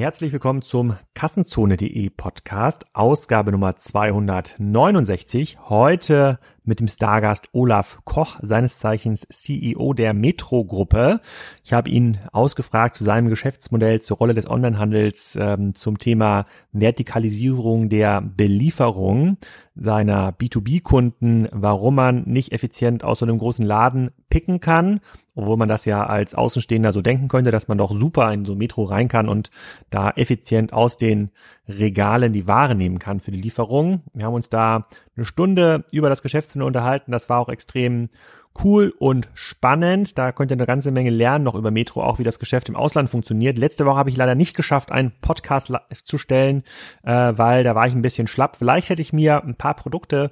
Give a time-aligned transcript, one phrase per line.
[0.00, 5.58] Herzlich willkommen zum Kassenzone.de Podcast, Ausgabe Nummer 269.
[5.68, 11.20] Heute mit dem Stargast Olaf Koch, seines Zeichens CEO der Metro-Gruppe.
[11.64, 17.88] Ich habe ihn ausgefragt zu seinem Geschäftsmodell, zur Rolle des Onlinehandels, ähm, zum Thema Vertikalisierung
[17.88, 19.38] der Belieferung
[19.74, 25.00] seiner B2B-Kunden, warum man nicht effizient aus so einem großen Laden picken kann
[25.40, 28.54] obwohl man das ja als Außenstehender so denken könnte, dass man doch super in so
[28.54, 29.50] Metro rein kann und
[29.88, 31.30] da effizient aus den
[31.78, 34.02] Regalen die Ware nehmen kann für die Lieferung.
[34.12, 37.12] Wir haben uns da eine Stunde über das Geschäftsmodell unterhalten.
[37.12, 38.08] Das war auch extrem
[38.64, 40.18] cool und spannend.
[40.18, 42.76] Da könnt ihr eine ganze Menge lernen noch über Metro, auch wie das Geschäft im
[42.76, 43.58] Ausland funktioniert.
[43.58, 45.72] Letzte Woche habe ich leider nicht geschafft, einen Podcast
[46.04, 46.62] zu stellen,
[47.02, 48.56] äh, weil da war ich ein bisschen schlapp.
[48.56, 50.30] Vielleicht hätte ich mir ein paar Produkte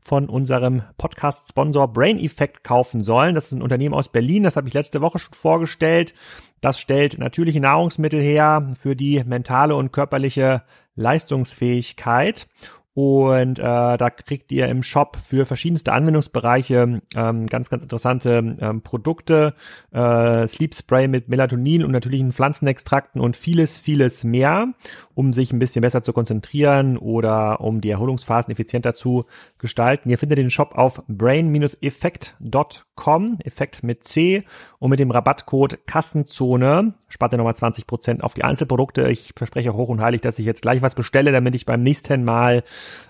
[0.00, 3.34] von unserem Podcast-Sponsor Brain Effect kaufen sollen.
[3.34, 6.14] Das ist ein Unternehmen aus Berlin, das habe ich letzte Woche schon vorgestellt.
[6.60, 10.62] Das stellt natürliche Nahrungsmittel her für die mentale und körperliche
[10.94, 12.46] Leistungsfähigkeit.
[12.92, 18.82] Und äh, da kriegt ihr im Shop für verschiedenste Anwendungsbereiche ähm, ganz, ganz interessante ähm,
[18.82, 19.54] Produkte.
[19.92, 24.74] Äh, Sleep Spray mit Melatonin und natürlichen Pflanzenextrakten und vieles, vieles mehr,
[25.20, 29.26] um sich ein bisschen besser zu konzentrieren oder um die Erholungsphasen effizienter zu
[29.58, 30.08] gestalten.
[30.08, 34.44] Ihr findet den Shop auf brain-effekt.com, Effekt mit C
[34.78, 39.10] und mit dem Rabattcode Kassenzone spart ihr nochmal 20% auf die Einzelprodukte.
[39.10, 42.24] Ich verspreche hoch und heilig, dass ich jetzt gleich was bestelle, damit ich beim nächsten
[42.24, 42.64] Mal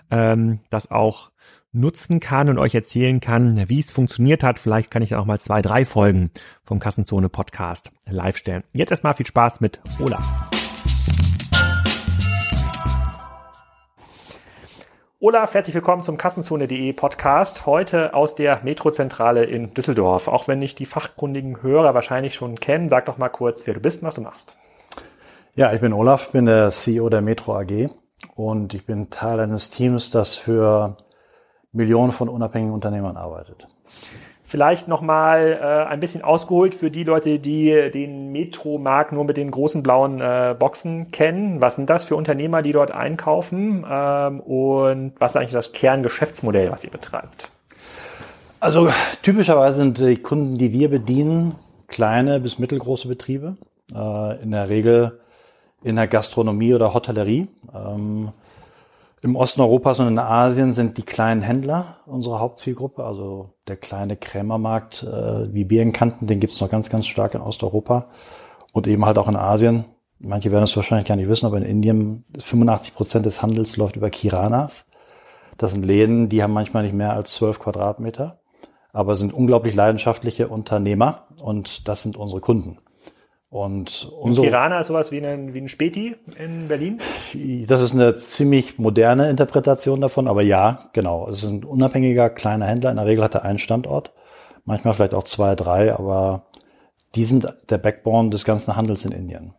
[0.09, 1.31] ähm, das auch
[1.71, 4.59] nutzen kann und euch erzählen kann, wie es funktioniert hat.
[4.59, 6.29] Vielleicht kann ich dann auch mal zwei, drei Folgen
[6.61, 8.63] vom Kassenzone Podcast live stellen.
[8.73, 10.50] Jetzt erstmal viel Spaß mit Olaf.
[15.23, 17.67] Olaf, herzlich willkommen zum Kassenzone.de Podcast.
[17.67, 20.27] Heute aus der Metrozentrale in Düsseldorf.
[20.27, 23.79] Auch wenn ich die fachkundigen Hörer wahrscheinlich schon kennen, sag doch mal kurz, wer du
[23.79, 24.55] bist und was du machst.
[25.55, 27.91] Ja, ich bin Olaf, bin der CEO der Metro AG
[28.33, 30.97] und ich bin Teil eines Teams, das für
[31.71, 33.67] Millionen von unabhängigen Unternehmern arbeitet.
[34.51, 39.49] Vielleicht nochmal äh, ein bisschen ausgeholt für die Leute, die den Metro-Markt nur mit den
[39.49, 41.61] großen blauen äh, Boxen kennen.
[41.61, 43.85] Was sind das für Unternehmer, die dort einkaufen?
[43.89, 47.49] Ähm, und was ist eigentlich das Kerngeschäftsmodell, was ihr betreibt?
[48.59, 48.89] Also
[49.21, 51.55] typischerweise sind die Kunden, die wir bedienen,
[51.87, 53.55] kleine bis mittelgroße Betriebe.
[53.95, 55.17] Äh, in der Regel
[55.81, 57.47] in der Gastronomie oder Hotellerie.
[57.73, 58.33] Ähm,
[59.23, 63.03] Im Osten Europas und in Asien sind die kleinen Händler unsere Hauptzielgruppe.
[63.03, 68.07] Also der kleine Krämermarkt, äh, wie kannten, den gibt's noch ganz, ganz stark in Osteuropa
[68.73, 69.85] und eben halt auch in Asien.
[70.17, 73.95] Manche werden es wahrscheinlich gar nicht wissen, aber in Indien 85 Prozent des Handels läuft
[73.95, 74.87] über Kiranas.
[75.55, 78.39] Das sind Läden, die haben manchmal nicht mehr als 12 Quadratmeter,
[78.91, 82.79] aber sind unglaublich leidenschaftliche Unternehmer und das sind unsere Kunden.
[83.51, 86.99] Und unsere, Kirana ist sowas wie ein, wie ein Späti in Berlin?
[87.67, 91.27] Das ist eine ziemlich moderne Interpretation davon, aber ja, genau.
[91.27, 92.91] Es ist ein unabhängiger kleiner Händler.
[92.91, 94.13] In der Regel hat er einen Standort,
[94.63, 96.45] manchmal vielleicht auch zwei, drei, aber
[97.15, 99.53] die sind der Backbone des ganzen Handels in Indien.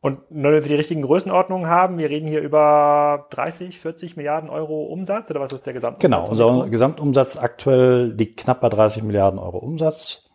[0.00, 4.50] Und nur wenn wir die richtigen Größenordnungen haben, wir reden hier über 30, 40 Milliarden
[4.50, 6.02] Euro Umsatz oder was ist der Gesamtumsatz?
[6.02, 10.27] Genau, unser Gesamtumsatz aktuell liegt knapp bei 30 Milliarden Euro Umsatz.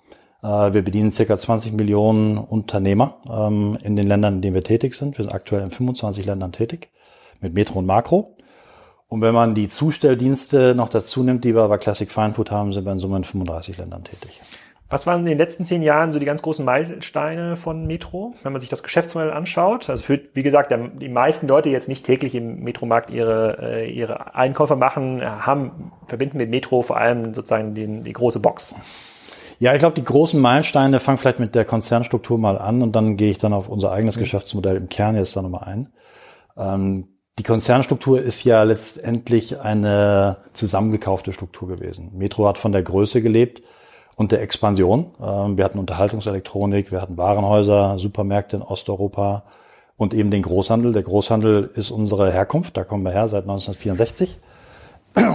[0.44, 4.96] Äh, wir bedienen circa 20 Millionen Unternehmer ähm, in den Ländern, in denen wir tätig
[4.96, 5.18] sind.
[5.18, 6.90] Wir sind aktuell in 25 Ländern tätig
[7.40, 8.36] mit Metro und Makro.
[9.08, 12.74] Und wenn man die Zustelldienste noch dazu nimmt, die wir bei Classic Fine Food haben,
[12.74, 14.42] sind wir in Summe in 35 Ländern tätig.
[14.90, 18.52] Was waren in den letzten zehn Jahren so die ganz großen Meilensteine von Metro, wenn
[18.52, 19.90] man sich das Geschäftsmodell anschaut?
[19.90, 20.72] Also für, wie gesagt,
[21.02, 25.92] die meisten Leute, die jetzt nicht täglich im Metromarkt ihre, äh, ihre Einkäufe machen, haben,
[26.06, 28.76] verbinden mit Metro vor allem sozusagen den, die große Box.
[29.60, 33.18] Ja, ich glaube, die großen Meilensteine fangen vielleicht mit der Konzernstruktur mal an und dann
[33.18, 34.22] gehe ich dann auf unser eigenes mhm.
[34.22, 35.90] Geschäftsmodell im Kern jetzt da nochmal ein.
[36.58, 37.08] Ähm,
[37.40, 42.12] die Konzernstruktur ist ja letztendlich eine zusammengekaufte Struktur gewesen.
[42.14, 43.64] Metro hat von der Größe gelebt
[44.16, 45.16] und der Expansion.
[45.20, 49.46] Ähm, wir hatten Unterhaltungselektronik, wir hatten Warenhäuser, Supermärkte in Osteuropa
[49.98, 50.92] und eben den Großhandel.
[50.92, 54.40] Der Großhandel ist unsere Herkunft, da kommen wir her seit 1964.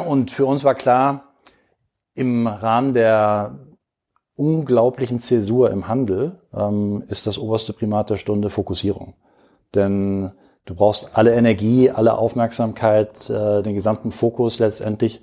[0.06, 1.34] Und für uns war klar,
[2.14, 3.58] im Rahmen der
[4.38, 9.14] unglaublichen Zäsur im Handel ähm, ist das oberste Primat der Stunde Fokussierung.
[9.74, 10.30] Denn
[10.64, 15.22] du brauchst alle Energie, alle Aufmerksamkeit, äh, den gesamten Fokus letztendlich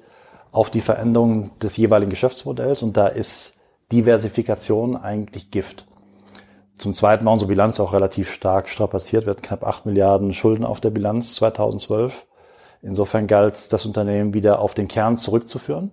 [0.51, 3.53] auf die Veränderung des jeweiligen Geschäftsmodells und da ist
[3.91, 5.85] Diversifikation eigentlich Gift.
[6.77, 9.25] Zum Zweiten war unsere Bilanz auch relativ stark strapaziert.
[9.25, 12.25] Wir hatten knapp acht Milliarden Schulden auf der Bilanz 2012.
[12.81, 15.91] Insofern galt es, das Unternehmen wieder auf den Kern zurückzuführen.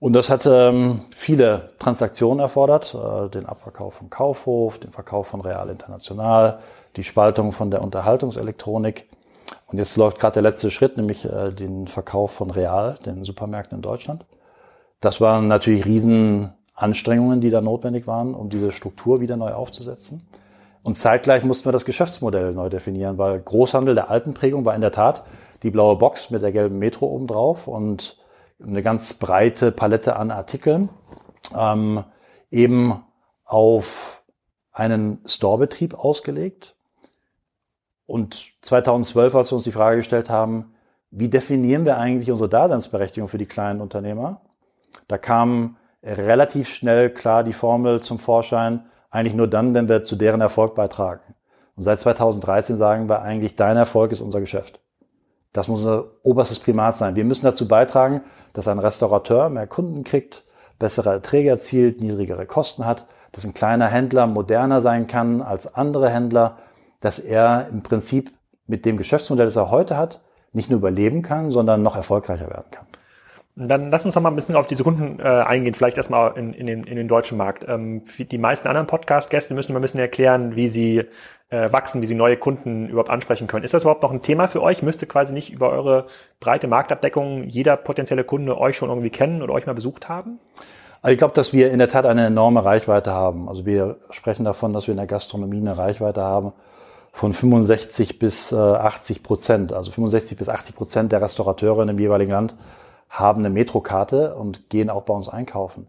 [0.00, 5.40] Und das hat ähm, viele Transaktionen erfordert, äh, den Abverkauf von Kaufhof, den Verkauf von
[5.40, 6.60] Real International,
[6.96, 9.08] die Spaltung von der Unterhaltungselektronik.
[9.66, 13.78] Und jetzt läuft gerade der letzte Schritt, nämlich äh, den Verkauf von Real, den Supermärkten
[13.78, 14.24] in Deutschland.
[15.00, 20.28] Das waren natürlich Riesenanstrengungen, die da notwendig waren, um diese Struktur wieder neu aufzusetzen.
[20.84, 24.80] Und zeitgleich mussten wir das Geschäftsmodell neu definieren, weil Großhandel der alten Prägung war in
[24.80, 25.24] der Tat
[25.64, 28.16] die blaue Box mit der gelben Metro oben drauf und
[28.62, 30.88] eine ganz breite Palette an Artikeln,
[31.56, 32.04] ähm,
[32.50, 33.04] eben
[33.44, 34.22] auf
[34.72, 36.76] einen Storebetrieb ausgelegt.
[38.06, 40.74] Und 2012, als wir uns die Frage gestellt haben,
[41.10, 44.42] wie definieren wir eigentlich unsere Daseinsberechtigung für die kleinen Unternehmer,
[45.06, 50.16] da kam relativ schnell klar die Formel zum Vorschein, eigentlich nur dann, wenn wir zu
[50.16, 51.34] deren Erfolg beitragen.
[51.76, 54.80] Und seit 2013 sagen wir eigentlich, dein Erfolg ist unser Geschäft.
[55.52, 57.16] Das muss unser oberstes Primat sein.
[57.16, 58.20] Wir müssen dazu beitragen,
[58.58, 60.42] dass ein Restaurateur mehr Kunden kriegt,
[60.80, 66.10] bessere Erträge erzielt, niedrigere Kosten hat, dass ein kleiner Händler moderner sein kann als andere
[66.10, 66.58] Händler,
[66.98, 68.32] dass er im Prinzip
[68.66, 70.20] mit dem Geschäftsmodell, das er heute hat,
[70.52, 72.87] nicht nur überleben kann, sondern noch erfolgreicher werden kann.
[73.60, 76.52] Dann lass uns noch mal ein bisschen auf diese Kunden äh, eingehen, vielleicht erstmal in,
[76.54, 77.64] in, den, in den deutschen Markt.
[77.66, 81.04] Ähm, die meisten anderen Podcast-Gäste müssen wir ein bisschen erklären, wie sie
[81.50, 83.64] äh, wachsen, wie sie neue Kunden überhaupt ansprechen können.
[83.64, 84.82] Ist das überhaupt noch ein Thema für euch?
[84.82, 86.06] Müsste quasi nicht über eure
[86.38, 90.38] breite Marktabdeckung jeder potenzielle Kunde euch schon irgendwie kennen oder euch mal besucht haben?
[91.02, 93.48] Also ich glaube, dass wir in der Tat eine enorme Reichweite haben.
[93.48, 96.52] Also wir sprechen davon, dass wir in der Gastronomie eine Reichweite haben
[97.10, 99.72] von 65 bis äh, 80 Prozent.
[99.72, 102.54] Also 65 bis 80 Prozent der Restaurateure in dem jeweiligen Land
[103.08, 105.88] haben eine Metrokarte und gehen auch bei uns einkaufen.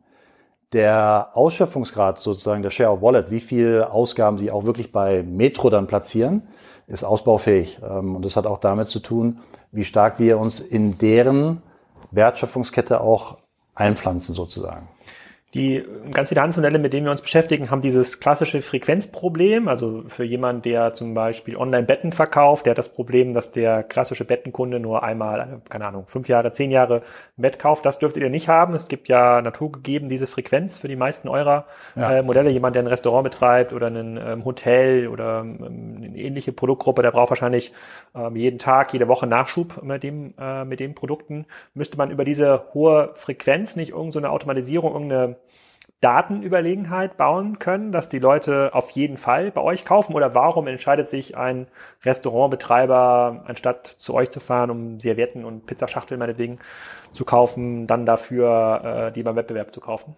[0.71, 5.69] Der Ausschöpfungsgrad sozusagen, der Share of Wallet, wie viel Ausgaben sie auch wirklich bei Metro
[5.69, 6.47] dann platzieren,
[6.87, 7.79] ist ausbaufähig.
[7.83, 9.39] Ähm, und das hat auch damit zu tun,
[9.71, 11.61] wie stark wir uns in deren
[12.11, 13.37] Wertschöpfungskette auch
[13.75, 14.87] einpflanzen sozusagen.
[15.55, 19.67] Die ganz viele Handelsmodelle, mit denen wir uns beschäftigen, haben dieses klassische Frequenzproblem.
[19.67, 24.25] Also für jemanden, der zum Beispiel Online-Betten verkauft, der hat das Problem, dass der klassische
[24.25, 26.97] Bettenkunde nur einmal, keine Ahnung, fünf Jahre, zehn Jahre
[27.35, 27.83] ein Bett kauft.
[27.83, 28.75] Das dürftet ihr nicht haben.
[28.75, 32.17] Es gibt ja naturgegeben diese Frequenz für die meisten eurer ja.
[32.17, 32.51] äh, Modelle.
[32.51, 37.09] Jemand, der ein Restaurant betreibt oder ein ähm, Hotel oder ähm, eine ähnliche Produktgruppe, der
[37.09, 37.73] braucht wahrscheinlich
[38.13, 41.47] ähm, jeden Tag, jede Woche Nachschub mit dem, äh, mit den Produkten.
[41.73, 45.38] Müsste man über diese hohe Frequenz nicht irgendeine so Automatisierung, irgendeine
[46.01, 50.13] Datenüberlegenheit bauen können, dass die Leute auf jeden Fall bei euch kaufen?
[50.13, 51.67] Oder warum entscheidet sich ein
[52.03, 56.59] Restaurantbetreiber, anstatt zu euch zu fahren, um Servietten und Pizzaschachteln meinetwegen
[57.11, 60.15] zu kaufen, dann dafür äh, die beim Wettbewerb zu kaufen?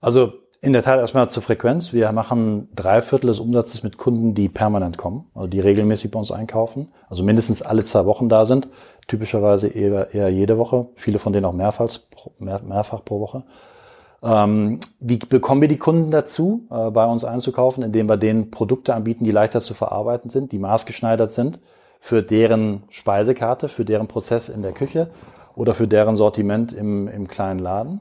[0.00, 0.34] Also
[0.64, 1.92] in der Tat erstmal zur Frequenz.
[1.92, 6.18] Wir machen drei Viertel des Umsatzes mit Kunden, die permanent kommen, also die regelmäßig bei
[6.18, 8.68] uns einkaufen, also mindestens alle zwei Wochen da sind,
[9.06, 11.90] typischerweise eher, eher jede Woche, viele von denen auch mehrfach,
[12.38, 13.44] mehr, mehrfach pro Woche.
[14.24, 18.94] Ähm, wie bekommen wir die Kunden dazu, äh, bei uns einzukaufen, indem wir denen Produkte
[18.94, 21.58] anbieten, die leichter zu verarbeiten sind, die maßgeschneidert sind
[22.00, 25.10] für deren Speisekarte, für deren Prozess in der Küche
[25.54, 28.00] oder für deren Sortiment im, im kleinen Laden.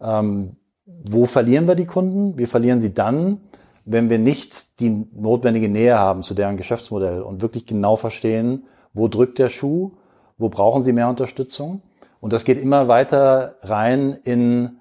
[0.00, 2.38] Ähm, wo verlieren wir die Kunden?
[2.38, 3.42] Wir verlieren sie dann,
[3.84, 8.64] wenn wir nicht die notwendige Nähe haben zu deren Geschäftsmodell und wirklich genau verstehen,
[8.94, 9.92] wo drückt der Schuh,
[10.38, 11.82] wo brauchen sie mehr Unterstützung.
[12.20, 14.79] Und das geht immer weiter rein in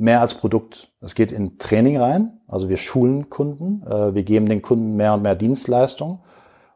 [0.00, 0.90] mehr als Produkt.
[1.00, 5.14] Es geht in Training rein, also wir schulen Kunden, äh, wir geben den Kunden mehr
[5.14, 6.22] und mehr Dienstleistung.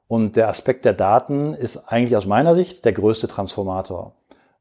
[0.06, 4.14] Und der Aspekt der Daten ist eigentlich aus meiner Sicht der größte Transformator.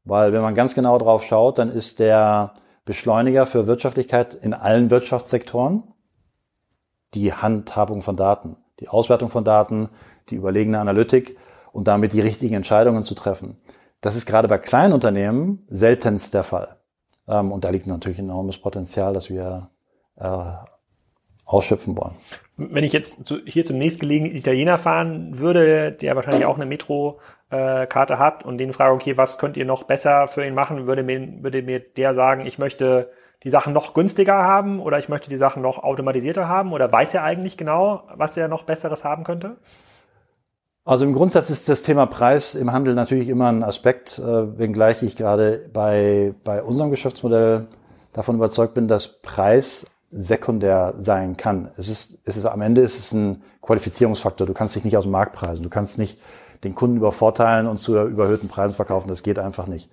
[0.04, 2.54] Weil wenn man ganz genau drauf schaut, dann ist der
[2.84, 5.84] Beschleuniger für Wirtschaftlichkeit in allen Wirtschaftssektoren
[7.12, 9.90] die Handhabung von Daten, die Auswertung von Daten,
[10.30, 11.36] die überlegene Analytik
[11.72, 13.58] und damit die richtigen Entscheidungen zu treffen.
[14.00, 16.76] Das ist gerade bei kleinen Unternehmen seltenst der Fall.
[17.28, 19.70] Ähm, und da liegt natürlich enormes Potenzial, das wir
[20.16, 20.52] äh,
[21.44, 22.14] ausschöpfen wollen.
[22.56, 28.14] Wenn ich jetzt zu, hier zum nächstgelegenen Italiener fahren würde, der wahrscheinlich auch eine Metro-Karte
[28.14, 31.02] äh, hat und den frage, okay, was könnt ihr noch besser für ihn machen, würde
[31.02, 33.10] mir, würde mir der sagen, ich möchte
[33.42, 37.14] die Sachen noch günstiger haben oder ich möchte die Sachen noch automatisierter haben oder weiß
[37.14, 39.56] er eigentlich genau, was er noch Besseres haben könnte?
[40.86, 45.02] Also im Grundsatz ist das Thema Preis im Handel natürlich immer ein Aspekt, äh, wenngleich
[45.02, 47.68] ich gerade bei, bei unserem Geschäftsmodell
[48.12, 51.70] davon überzeugt bin, dass Preis sekundär sein kann.
[51.78, 54.46] Es ist, es ist am Ende ist es ein Qualifizierungsfaktor.
[54.46, 55.62] Du kannst dich nicht aus dem Markt preisen.
[55.62, 56.20] Du kannst nicht
[56.64, 59.08] den Kunden übervorteilen und zu überhöhten Preisen verkaufen.
[59.08, 59.90] Das geht einfach nicht.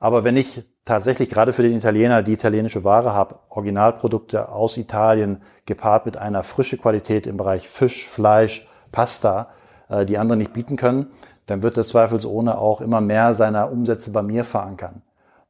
[0.00, 5.40] Aber wenn ich tatsächlich gerade für den Italiener die italienische Ware habe, Originalprodukte aus Italien
[5.66, 9.50] gepaart mit einer frische Qualität im Bereich Fisch, Fleisch, Pasta,
[9.88, 11.08] äh, die andere nicht bieten können,
[11.46, 15.02] dann wird er zweifelsohne auch immer mehr seiner Umsätze bei mir verankern.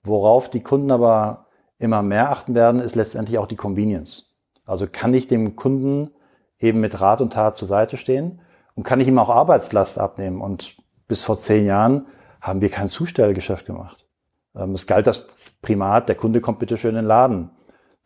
[0.02, 1.47] Worauf die Kunden aber
[1.78, 4.35] immer mehr achten werden, ist letztendlich auch die Convenience.
[4.66, 6.11] Also kann ich dem Kunden
[6.59, 8.40] eben mit Rat und Tat zur Seite stehen
[8.75, 10.40] und kann ich ihm auch Arbeitslast abnehmen.
[10.40, 10.76] Und
[11.09, 12.07] bis vor zehn Jahren
[12.40, 14.07] haben wir kein Zustellgeschäft gemacht.
[14.55, 15.26] Ähm, es galt das
[15.62, 17.50] Primat, der Kunde kommt bitte schön in den Laden.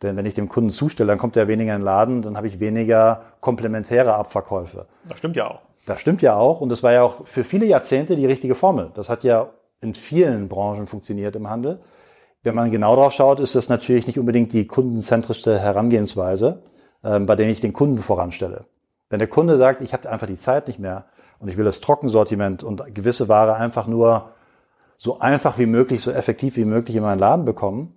[0.01, 2.47] Denn wenn ich dem Kunden zustelle, dann kommt er weniger in den Laden, dann habe
[2.47, 4.87] ich weniger komplementäre Abverkäufe.
[5.07, 5.59] Das stimmt ja auch.
[5.85, 6.61] Das stimmt ja auch.
[6.61, 8.91] Und das war ja auch für viele Jahrzehnte die richtige Formel.
[8.93, 9.49] Das hat ja
[9.81, 11.81] in vielen Branchen funktioniert im Handel.
[12.43, 16.63] Wenn man genau drauf schaut, ist das natürlich nicht unbedingt die kundenzentrischste Herangehensweise,
[17.03, 18.65] ähm, bei der ich den Kunden voranstelle.
[19.09, 21.05] Wenn der Kunde sagt, ich habe einfach die Zeit nicht mehr
[21.39, 24.31] und ich will das Trockensortiment und gewisse Ware einfach nur
[24.97, 27.95] so einfach wie möglich, so effektiv wie möglich in meinen Laden bekommen,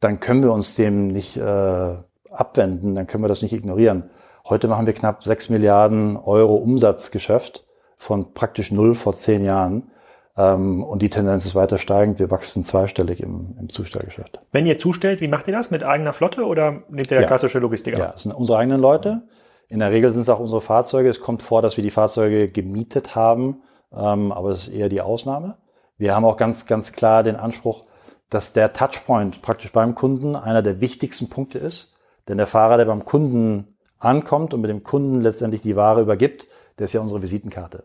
[0.00, 1.96] dann können wir uns dem nicht äh,
[2.30, 4.10] abwenden, dann können wir das nicht ignorieren.
[4.50, 7.64] Heute machen wir knapp sechs Milliarden Euro Umsatzgeschäft
[7.96, 9.92] von praktisch null vor zehn Jahren.
[10.36, 12.18] Ähm, und die Tendenz ist weiter steigend.
[12.18, 14.40] Wir wachsen zweistellig im, im Zustellgeschäft.
[14.50, 15.70] Wenn ihr zustellt, wie macht ihr das?
[15.70, 17.26] Mit eigener Flotte oder nehmt ihr der ja.
[17.28, 17.98] klassische Logistiker?
[17.98, 19.22] Ja, das sind unsere eigenen Leute.
[19.68, 21.08] In der Regel sind es auch unsere Fahrzeuge.
[21.08, 25.00] Es kommt vor, dass wir die Fahrzeuge gemietet haben, ähm, aber es ist eher die
[25.00, 25.58] Ausnahme.
[25.96, 27.84] Wir haben auch ganz, ganz klar den Anspruch,
[28.30, 31.94] dass der Touchpoint praktisch beim Kunden einer der wichtigsten Punkte ist.
[32.26, 33.69] Denn der Fahrer, der beim Kunden
[34.00, 37.84] ankommt und mit dem Kunden letztendlich die Ware übergibt, der ist ja unsere Visitenkarte.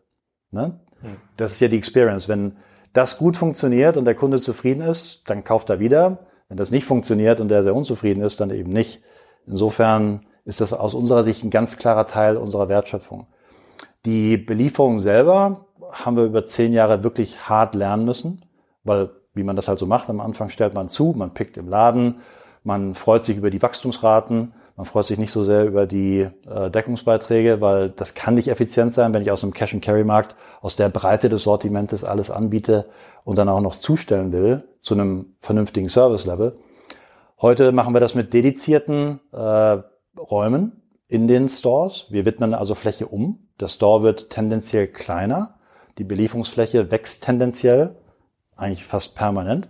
[0.51, 0.79] Ne?
[1.01, 1.17] Hm.
[1.37, 2.27] Das ist ja die Experience.
[2.27, 2.53] Wenn
[2.93, 6.19] das gut funktioniert und der Kunde zufrieden ist, dann kauft er wieder.
[6.47, 9.01] Wenn das nicht funktioniert und der sehr unzufrieden ist, dann eben nicht.
[9.45, 13.27] Insofern ist das aus unserer Sicht ein ganz klarer Teil unserer Wertschöpfung.
[14.05, 18.45] Die Belieferung selber haben wir über zehn Jahre wirklich hart lernen müssen,
[18.83, 21.67] weil, wie man das halt so macht, am Anfang stellt man zu, man pickt im
[21.67, 22.19] Laden,
[22.63, 26.69] man freut sich über die Wachstumsraten, man freut sich nicht so sehr über die äh,
[26.69, 31.29] Deckungsbeiträge, weil das kann nicht effizient sein, wenn ich aus einem Cash-and-Carry-Markt aus der Breite
[31.29, 32.89] des Sortimentes alles anbiete
[33.23, 36.57] und dann auch noch zustellen will zu einem vernünftigen Service-Level.
[37.41, 39.77] Heute machen wir das mit dedizierten äh,
[40.17, 42.07] Räumen in den Stores.
[42.09, 43.47] Wir widmen also Fläche um.
[43.59, 45.55] Der Store wird tendenziell kleiner.
[45.97, 47.95] Die Belieferungsfläche wächst tendenziell,
[48.57, 49.69] eigentlich fast permanent.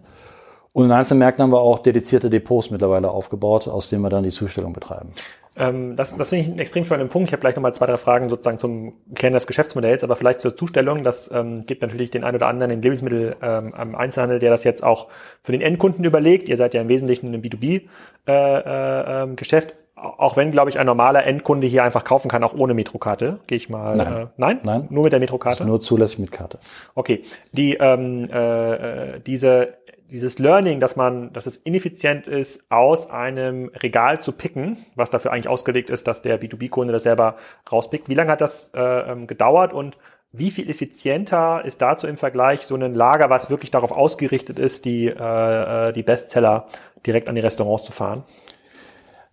[0.75, 4.23] Und in einzelnen Märkten haben wir auch dedizierte Depots mittlerweile aufgebaut, aus denen wir dann
[4.23, 5.13] die Zustellung betreiben.
[5.55, 7.29] Ähm, das, das finde ich einen extrem spannenden Punkt.
[7.29, 10.53] Ich habe gleich nochmal zwei, drei Fragen sozusagen zum Kern des Geschäftsmodells, aber vielleicht zur
[10.53, 11.05] Zustellung.
[11.05, 14.65] Das ähm, gibt natürlich den einen oder anderen im Lebensmittel ähm, am Einzelhandel, der das
[14.65, 15.07] jetzt auch
[15.43, 16.49] für den Endkunden überlegt.
[16.49, 17.87] Ihr seid ja im Wesentlichen ein B2B-Geschäft.
[18.27, 22.53] Äh, äh, Geschäft auch wenn, glaube ich, ein normaler Endkunde hier einfach kaufen kann, auch
[22.53, 23.95] ohne Metrokarte, gehe ich mal.
[23.95, 24.13] Nein.
[24.13, 24.59] Äh, nein?
[24.63, 24.87] Nein.
[24.89, 25.63] Nur mit der Metrokarte?
[25.63, 26.59] Ist nur zulässig mit Karte.
[26.95, 27.23] Okay.
[27.53, 29.75] Die, ähm, äh, diese,
[30.11, 35.31] dieses Learning, dass man, dass es ineffizient ist, aus einem Regal zu picken, was dafür
[35.31, 37.35] eigentlich ausgelegt ist, dass der B2B-Kunde das selber
[37.71, 38.09] rauspickt.
[38.09, 39.97] Wie lange hat das äh, ähm, gedauert und
[40.31, 44.85] wie viel effizienter ist dazu im Vergleich so ein Lager, was wirklich darauf ausgerichtet ist,
[44.85, 46.67] die, äh, äh die Bestseller
[47.05, 48.23] direkt an die Restaurants zu fahren?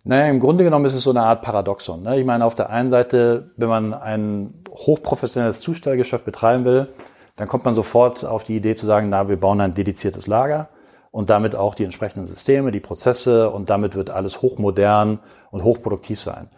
[0.05, 2.03] Naja, im Grunde genommen ist es so eine Art Paradoxon.
[2.03, 2.19] Ne?
[2.19, 6.89] Ich meine, auf der einen Seite, wenn man ein hochprofessionelles Zustellgeschäft betreiben will,
[7.35, 10.69] dann kommt man sofort auf die Idee zu sagen, na, wir bauen ein dediziertes Lager
[11.11, 15.19] und damit auch die entsprechenden Systeme, die Prozesse und damit wird alles hochmodern
[15.51, 16.49] und hochproduktiv sein.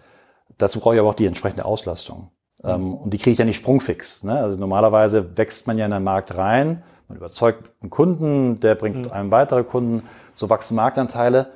[0.58, 2.32] Dazu brauche ich aber auch die entsprechende Auslastung.
[2.64, 2.94] Mhm.
[2.94, 4.24] Und die kriege ich ja nicht sprungfix.
[4.24, 4.34] Ne?
[4.34, 9.06] Also normalerweise wächst man ja in den Markt rein, man überzeugt einen Kunden, der bringt
[9.06, 9.12] mhm.
[9.12, 10.04] einem weitere Kunden,
[10.34, 11.52] so wachsen Marktanteile.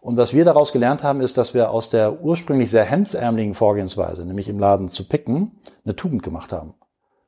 [0.00, 4.24] Und was wir daraus gelernt haben, ist, dass wir aus der ursprünglich sehr hemdsärmeligen Vorgehensweise,
[4.24, 5.52] nämlich im Laden zu picken,
[5.84, 6.74] eine Tugend gemacht haben.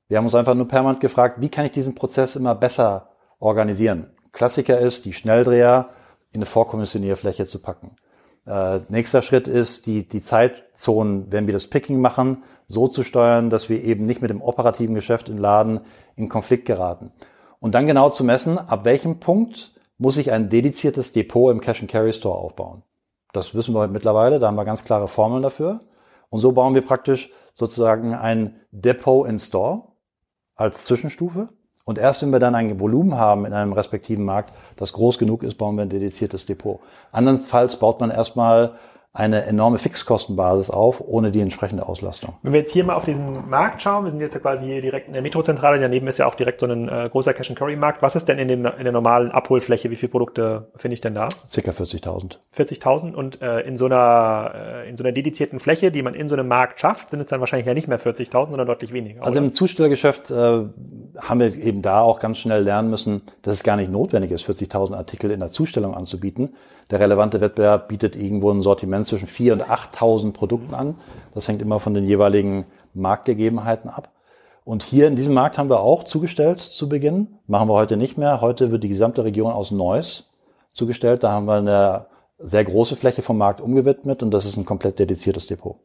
[0.09, 3.11] Wir haben uns einfach nur permanent gefragt, wie kann ich diesen Prozess immer besser
[3.41, 4.11] organisieren?
[4.33, 5.89] Klassiker ist, die Schnelldreher
[6.31, 7.97] in eine Vorkommissionierfläche zu packen.
[8.47, 13.51] Äh, nächster Schritt ist, die, die Zeitzonen, wenn wir das Picking machen, so zu steuern,
[13.51, 15.81] dass wir eben nicht mit dem operativen Geschäft im Laden
[16.15, 17.13] in Konflikt geraten.
[17.59, 22.37] Und dann genau zu messen, ab welchem Punkt muss ich ein dediziertes Depot im Cash-and-Carry-Store
[22.37, 22.83] aufbauen.
[23.33, 25.81] Das wissen wir mittlerweile, da haben wir ganz klare Formeln dafür.
[26.29, 29.96] Und so bauen wir praktisch sozusagen ein Depot in Store
[30.57, 31.49] als Zwischenstufe.
[31.85, 35.45] Und erst wenn wir dann ein Volumen haben in einem respektiven Markt, das groß genug
[35.45, 36.81] ist, bauen wir ein dediziertes Depot.
[37.13, 38.73] Andernfalls baut man erstmal
[39.17, 42.35] eine enorme Fixkostenbasis auf, ohne die entsprechende Auslastung.
[42.43, 44.83] Wenn wir jetzt hier mal auf diesen Markt schauen, wir sind jetzt ja quasi hier
[44.83, 48.03] direkt in der Metrozentrale, daneben ist ja auch direkt so ein äh, großer Cash-and-Carry-Markt.
[48.03, 49.91] Was ist denn in, dem, in der normalen Abholfläche?
[49.91, 51.29] Wie viele Produkte finde ich denn da?
[51.51, 52.37] Circa 40.000.
[52.55, 56.29] 40.000 und äh, in, so einer, äh, in so einer dedizierten Fläche, die man in
[56.29, 59.23] so einem Markt schafft, sind es dann wahrscheinlich ja nicht mehr 40.000, sondern deutlich weniger.
[59.23, 59.47] Also oder?
[59.47, 60.65] im Zustellergeschäft äh,
[61.19, 64.49] haben wir eben da auch ganz schnell lernen müssen, dass es gar nicht notwendig ist,
[64.49, 66.55] 40.000 Artikel in der Zustellung anzubieten,
[66.91, 70.95] der relevante Wettbewerb bietet irgendwo ein Sortiment zwischen 4.000 und 8.000 Produkten an.
[71.35, 74.11] Das hängt immer von den jeweiligen Marktgegebenheiten ab.
[74.65, 77.39] Und hier in diesem Markt haben wir auch zugestellt zu Beginn.
[77.47, 78.41] Machen wir heute nicht mehr.
[78.41, 80.31] Heute wird die gesamte Region aus Neuss
[80.73, 81.25] zugestellt.
[81.25, 82.07] Da haben wir eine
[82.39, 85.77] sehr große Fläche vom Markt umgewidmet und das ist ein komplett dediziertes Depot.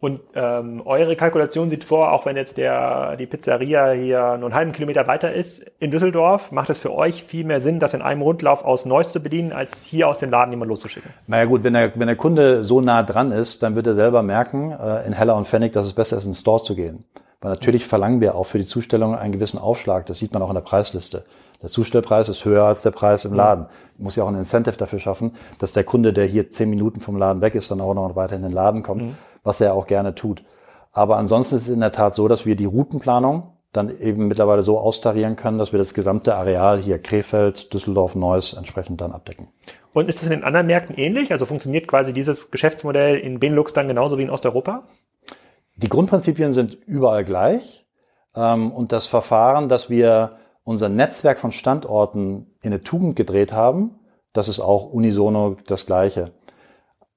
[0.00, 4.54] Und ähm, eure Kalkulation sieht vor, auch wenn jetzt der, die Pizzeria hier nur einen
[4.54, 8.02] halben Kilometer weiter ist in Düsseldorf, macht es für euch viel mehr Sinn, das in
[8.02, 11.10] einem Rundlauf aus Neuss zu bedienen, als hier aus dem Laden jemand loszuschicken?
[11.26, 14.22] Naja gut, wenn der, wenn der Kunde so nah dran ist, dann wird er selber
[14.22, 17.04] merken, äh, in Heller und Pfennig, dass es besser ist, in den Store zu gehen.
[17.40, 20.06] Weil natürlich verlangen wir auch für die Zustellung einen gewissen Aufschlag.
[20.06, 21.24] Das sieht man auch in der Preisliste.
[21.62, 23.66] Der Zustellpreis ist höher als der Preis im Laden.
[23.96, 27.00] Ich muss ja auch ein Incentive dafür schaffen, dass der Kunde, der hier zehn Minuten
[27.00, 29.16] vom Laden weg ist, dann auch noch weiter in den Laden kommt, mhm.
[29.48, 30.44] Was er auch gerne tut.
[30.92, 34.62] Aber ansonsten ist es in der Tat so, dass wir die Routenplanung dann eben mittlerweile
[34.62, 39.48] so austarieren können, dass wir das gesamte Areal hier Krefeld, Düsseldorf, Neuss entsprechend dann abdecken.
[39.92, 41.32] Und ist das in den anderen Märkten ähnlich?
[41.32, 44.84] Also funktioniert quasi dieses Geschäftsmodell in Benelux dann genauso wie in Osteuropa?
[45.76, 47.86] Die Grundprinzipien sind überall gleich.
[48.34, 53.98] Ähm, und das Verfahren, dass wir unser Netzwerk von Standorten in eine Tugend gedreht haben,
[54.32, 56.32] das ist auch unisono das Gleiche.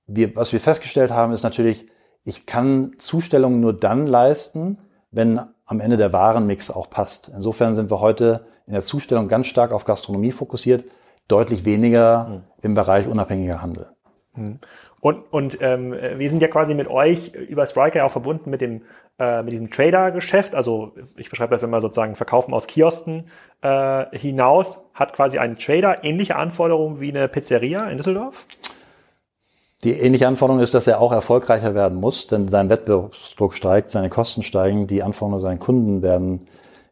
[0.08, 1.88] Wir, was wir festgestellt haben, ist natürlich,
[2.24, 4.78] ich kann Zustellungen nur dann leisten,
[5.12, 7.32] wenn am Ende der Warenmix auch passt.
[7.34, 10.86] Insofern sind wir heute in der Zustellung ganz stark auf Gastronomie fokussiert,
[11.28, 12.44] deutlich weniger mhm.
[12.62, 13.88] im Bereich unabhängiger Handel.
[14.36, 14.60] Mhm.
[15.00, 18.84] Und, und ähm, wir sind ja quasi mit euch über Striker auch verbunden mit dem
[19.22, 23.26] äh, mit diesem Trader-Geschäft, also ich beschreibe das immer sozusagen Verkaufen aus Kiosken
[23.62, 28.48] äh, hinaus, hat quasi ein Trader ähnliche Anforderungen wie eine Pizzeria in Düsseldorf?
[29.84, 34.10] Die ähnliche Anforderung ist, dass er auch erfolgreicher werden muss, denn sein Wettbewerbsdruck steigt, seine
[34.10, 36.48] Kosten steigen, die Anforderungen seiner Kunden werden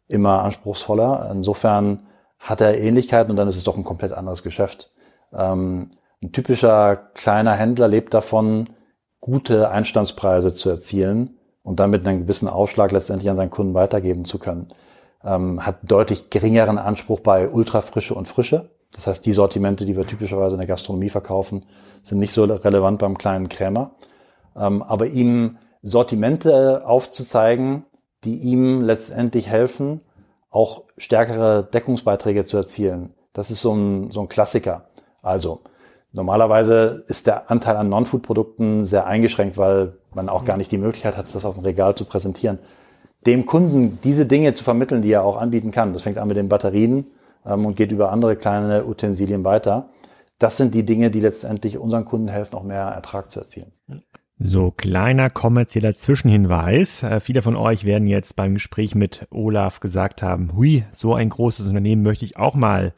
[0.08, 1.30] immer anspruchsvoller.
[1.32, 2.04] Insofern
[2.40, 4.92] hat er Ähnlichkeiten und dann ist es doch ein komplett anderes Geschäft.
[5.32, 5.92] Ähm,
[6.24, 8.70] ein typischer kleiner Händler lebt davon,
[9.20, 14.40] gute Einstandspreise zu erzielen und damit einen gewissen Aufschlag letztendlich an seinen Kunden weitergeben zu
[14.40, 14.70] können.
[15.24, 18.70] Ähm, hat deutlich geringeren Anspruch bei Ultrafrische und Frische.
[18.94, 21.66] Das heißt, die Sortimente, die wir typischerweise in der Gastronomie verkaufen,
[22.02, 23.92] sind nicht so relevant beim kleinen Krämer.
[24.56, 27.86] Ähm, aber ihm Sortimente aufzuzeigen,
[28.24, 30.02] die ihm letztendlich helfen,
[30.50, 33.14] auch stärkere Deckungsbeiträge zu erzielen.
[33.34, 34.90] Das ist so ein, so ein Klassiker.
[35.22, 35.62] Also,
[36.12, 41.16] normalerweise ist der Anteil an Non-Food-Produkten sehr eingeschränkt, weil man auch gar nicht die Möglichkeit
[41.16, 42.60] hat, das auf dem Regal zu präsentieren.
[43.26, 45.94] Dem Kunden diese Dinge zu vermitteln, die er auch anbieten kann.
[45.94, 47.08] Das fängt an mit den Batterien
[47.54, 49.90] und geht über andere kleine Utensilien weiter.
[50.38, 53.74] Das sind die Dinge, die letztendlich unseren Kunden helfen, auch mehr Ertrag zu erzielen.
[54.42, 57.04] So, kleiner kommerzieller Zwischenhinweis.
[57.04, 61.28] Äh, viele von euch werden jetzt beim Gespräch mit Olaf gesagt haben, hui, so ein
[61.28, 62.94] großes Unternehmen möchte ich auch mal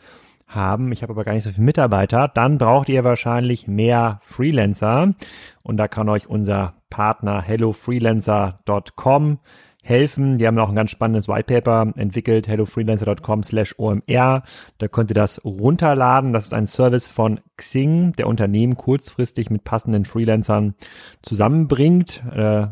[0.45, 0.91] haben.
[0.91, 2.27] Ich habe aber gar nicht so viele Mitarbeiter.
[2.27, 5.15] Dann braucht ihr wahrscheinlich mehr Freelancer.
[5.63, 9.39] Und da kann euch unser Partner hellofreelancer.com
[9.81, 10.37] helfen.
[10.37, 14.43] Die haben auch ein ganz spannendes Whitepaper entwickelt, hellofreelancer.com slash OMR.
[14.77, 16.33] Da könnt ihr das runterladen.
[16.33, 20.75] Das ist ein Service von Xing, der Unternehmen kurzfristig mit passenden Freelancern
[21.21, 22.23] zusammenbringt.
[22.31, 22.67] Äh,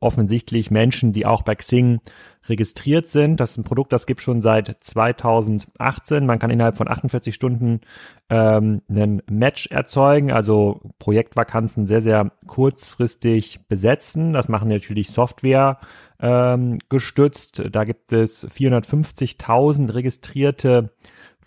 [0.00, 2.00] offensichtlich Menschen, die auch bei Xing
[2.48, 3.40] registriert sind.
[3.40, 6.26] Das ist ein Produkt, das gibt schon seit 2018.
[6.26, 7.80] Man kann innerhalb von 48 Stunden
[8.30, 14.32] ähm, einen Match erzeugen, also Projektvakanzen sehr, sehr kurzfristig besetzen.
[14.32, 15.78] Das machen natürlich Software
[16.20, 17.62] ähm, gestützt.
[17.70, 20.90] Da gibt es 450.000 registrierte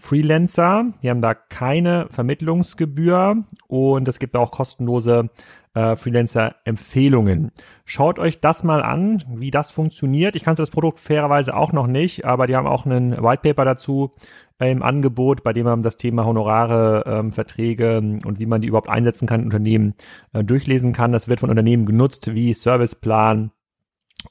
[0.02, 0.86] Freelancer.
[1.04, 5.30] Die haben da keine Vermittlungsgebühr und es gibt auch kostenlose
[5.74, 7.52] äh, Freelancer-Empfehlungen.
[7.86, 10.36] Schaut euch das mal an, wie das funktioniert.
[10.36, 13.64] Ich kannte das Produkt fairerweise auch noch nicht, aber die haben auch einen White Paper
[13.64, 14.12] dazu
[14.60, 18.68] äh, im Angebot, bei dem man das Thema Honorare, ähm, Verträge und wie man die
[18.68, 19.94] überhaupt einsetzen kann in Unternehmen
[20.34, 21.12] äh, durchlesen kann.
[21.12, 23.52] Das wird von Unternehmen genutzt wie Serviceplan,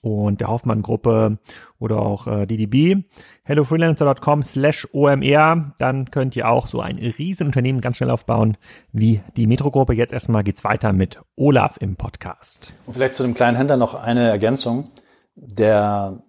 [0.03, 1.39] und der Hoffmann-Gruppe
[1.79, 3.05] oder auch äh, DDB.
[3.45, 5.75] HelloFreelancer.com slash OMR.
[5.79, 8.57] Dann könnt ihr auch so ein Riesenunternehmen ganz schnell aufbauen
[8.93, 9.93] wie die Metro-Gruppe.
[9.95, 12.73] Jetzt erstmal geht's weiter mit Olaf im Podcast.
[12.87, 14.91] Und vielleicht zu dem kleinen Händler noch eine Ergänzung.
[15.35, 16.23] Der,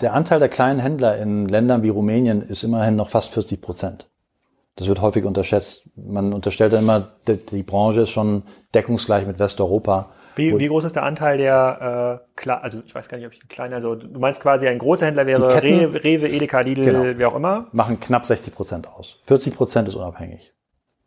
[0.00, 4.08] der Anteil der kleinen Händler in Ländern wie Rumänien ist immerhin noch fast 40 Prozent.
[4.76, 5.90] Das wird häufig unterschätzt.
[5.96, 10.10] Man unterstellt immer, die, die Branche ist schon deckungsgleich mit Westeuropa.
[10.36, 13.32] Wie, wie groß ist der Anteil der, äh, klar, also ich weiß gar nicht, ob
[13.32, 16.60] ich ein kleiner, also du meinst quasi ein großer Händler wäre Ketten, Rewe, Rewe, Edeka,
[16.60, 17.68] Lidl, genau, wie auch immer?
[17.72, 19.20] Machen knapp 60 Prozent aus.
[19.26, 20.52] 40 Prozent ist unabhängig.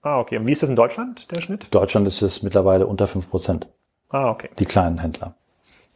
[0.01, 0.37] Ah, okay.
[0.37, 1.73] Und wie ist das in Deutschland, der Schnitt?
[1.73, 3.67] Deutschland ist es mittlerweile unter 5 Prozent.
[4.09, 4.49] Ah, okay.
[4.59, 5.35] Die kleinen Händler.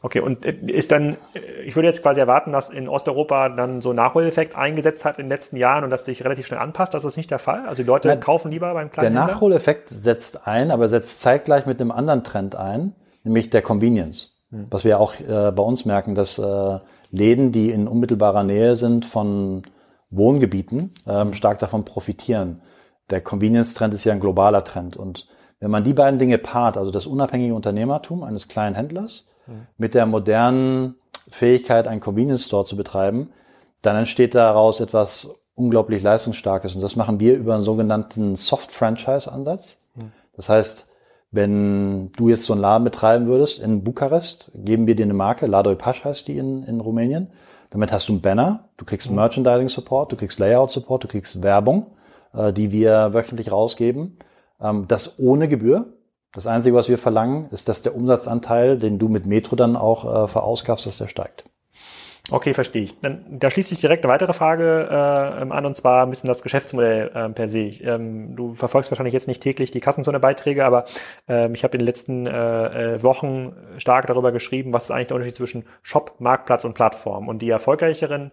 [0.01, 3.81] Okay, und äh, ist dann, äh, ich würde jetzt quasi erwarten, dass in Osteuropa dann
[3.81, 6.93] so ein Nachholeffekt eingesetzt hat in den letzten Jahren und dass sich relativ schnell anpasst.
[6.93, 7.67] Das ist nicht der Fall.
[7.67, 11.65] Also die Leute Nein, kaufen lieber beim kleinen Der Nachholeffekt setzt ein, aber setzt zeitgleich
[11.65, 12.95] mit einem anderen Trend ein
[13.29, 14.39] nämlich der Convenience.
[14.49, 14.67] Mhm.
[14.69, 16.79] Was wir auch äh, bei uns merken, dass äh,
[17.11, 19.63] Läden, die in unmittelbarer Nähe sind von
[20.09, 22.61] Wohngebieten, ähm, stark davon profitieren.
[23.09, 24.95] der Convenience-Trend ist ja ein globaler Trend.
[24.95, 25.27] Und
[25.59, 29.67] wenn man die beiden Dinge paart, also das unabhängige Unternehmertum eines kleinen Händlers mhm.
[29.77, 30.95] mit der modernen
[31.29, 33.31] Fähigkeit, einen Convenience Store zu betreiben,
[33.81, 36.75] dann entsteht daraus etwas unglaublich leistungsstarkes.
[36.75, 39.79] Und das machen wir über einen sogenannten Soft-Franchise-Ansatz.
[39.95, 40.11] Mhm.
[40.35, 40.88] Das heißt,
[41.31, 45.45] wenn du jetzt so einen Laden betreiben würdest in Bukarest, geben wir dir eine Marke,
[45.45, 47.31] Ladoi Pasch heißt die in, in Rumänien.
[47.69, 49.17] Damit hast du einen Banner, du kriegst mhm.
[49.17, 51.87] Merchandising-Support, du kriegst Layout-Support, du kriegst Werbung,
[52.33, 54.17] äh, die wir wöchentlich rausgeben.
[54.59, 55.93] Ähm, das ohne Gebühr.
[56.31, 60.25] Das Einzige, was wir verlangen, ist, dass der Umsatzanteil, den du mit Metro dann auch
[60.25, 61.45] äh, verausgabst, dass der steigt.
[62.31, 62.99] Okay, verstehe ich.
[63.01, 66.43] Dann, da schließt sich direkt eine weitere Frage äh, an, und zwar ein bisschen das
[66.43, 67.71] Geschäftsmodell äh, per se.
[67.81, 70.85] Ähm, du verfolgst wahrscheinlich jetzt nicht täglich die Kassenzone-Beiträge, aber
[71.27, 75.07] ähm, ich habe in den letzten äh, äh, Wochen stark darüber geschrieben, was ist eigentlich
[75.07, 77.27] der Unterschied zwischen Shop, Marktplatz und Plattform.
[77.27, 78.31] Und die erfolgreicheren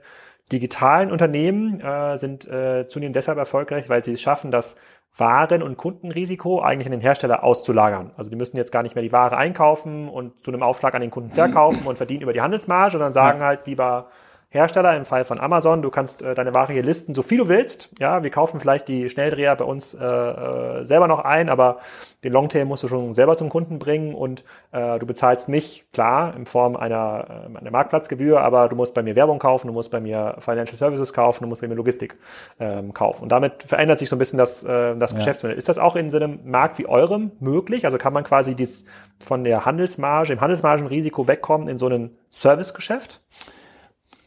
[0.52, 4.76] digitalen Unternehmen äh, sind äh, zunehmend deshalb erfolgreich, weil sie es schaffen, dass
[5.16, 8.10] waren- und Kundenrisiko eigentlich an den Hersteller auszulagern.
[8.16, 11.00] Also die müssen jetzt gar nicht mehr die Ware einkaufen und zu einem Aufschlag an
[11.00, 14.08] den Kunden verkaufen und verdienen über die Handelsmarge, sondern sagen halt lieber,
[14.56, 17.48] Hersteller, im Fall von Amazon, du kannst äh, deine Ware hier listen, so viel du
[17.48, 17.90] willst.
[17.98, 21.78] Ja, wir kaufen vielleicht die Schnelldreher bei uns äh, äh, selber noch ein, aber
[22.24, 26.34] den Longtail musst du schon selber zum Kunden bringen und äh, du bezahlst mich, klar,
[26.34, 29.90] in Form einer, äh, einer Marktplatzgebühr, aber du musst bei mir Werbung kaufen, du musst
[29.90, 32.16] bei mir Financial Services kaufen, du musst bei mir Logistik
[32.58, 33.22] ähm, kaufen.
[33.22, 35.18] Und damit verändert sich so ein bisschen das, äh, das ja.
[35.18, 35.56] Geschäftsmodell.
[35.56, 37.84] Ist das auch in so einem Markt wie eurem möglich?
[37.84, 38.84] Also kann man quasi dies
[39.24, 43.20] von der Handelsmarge, im Handelsmargenrisiko wegkommen in so ein Servicegeschäft?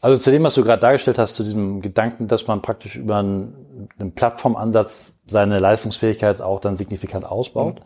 [0.00, 3.18] Also zu dem, was du gerade dargestellt hast, zu diesem Gedanken, dass man praktisch über
[3.18, 7.80] einen, einen Plattformansatz seine Leistungsfähigkeit auch dann signifikant ausbaut.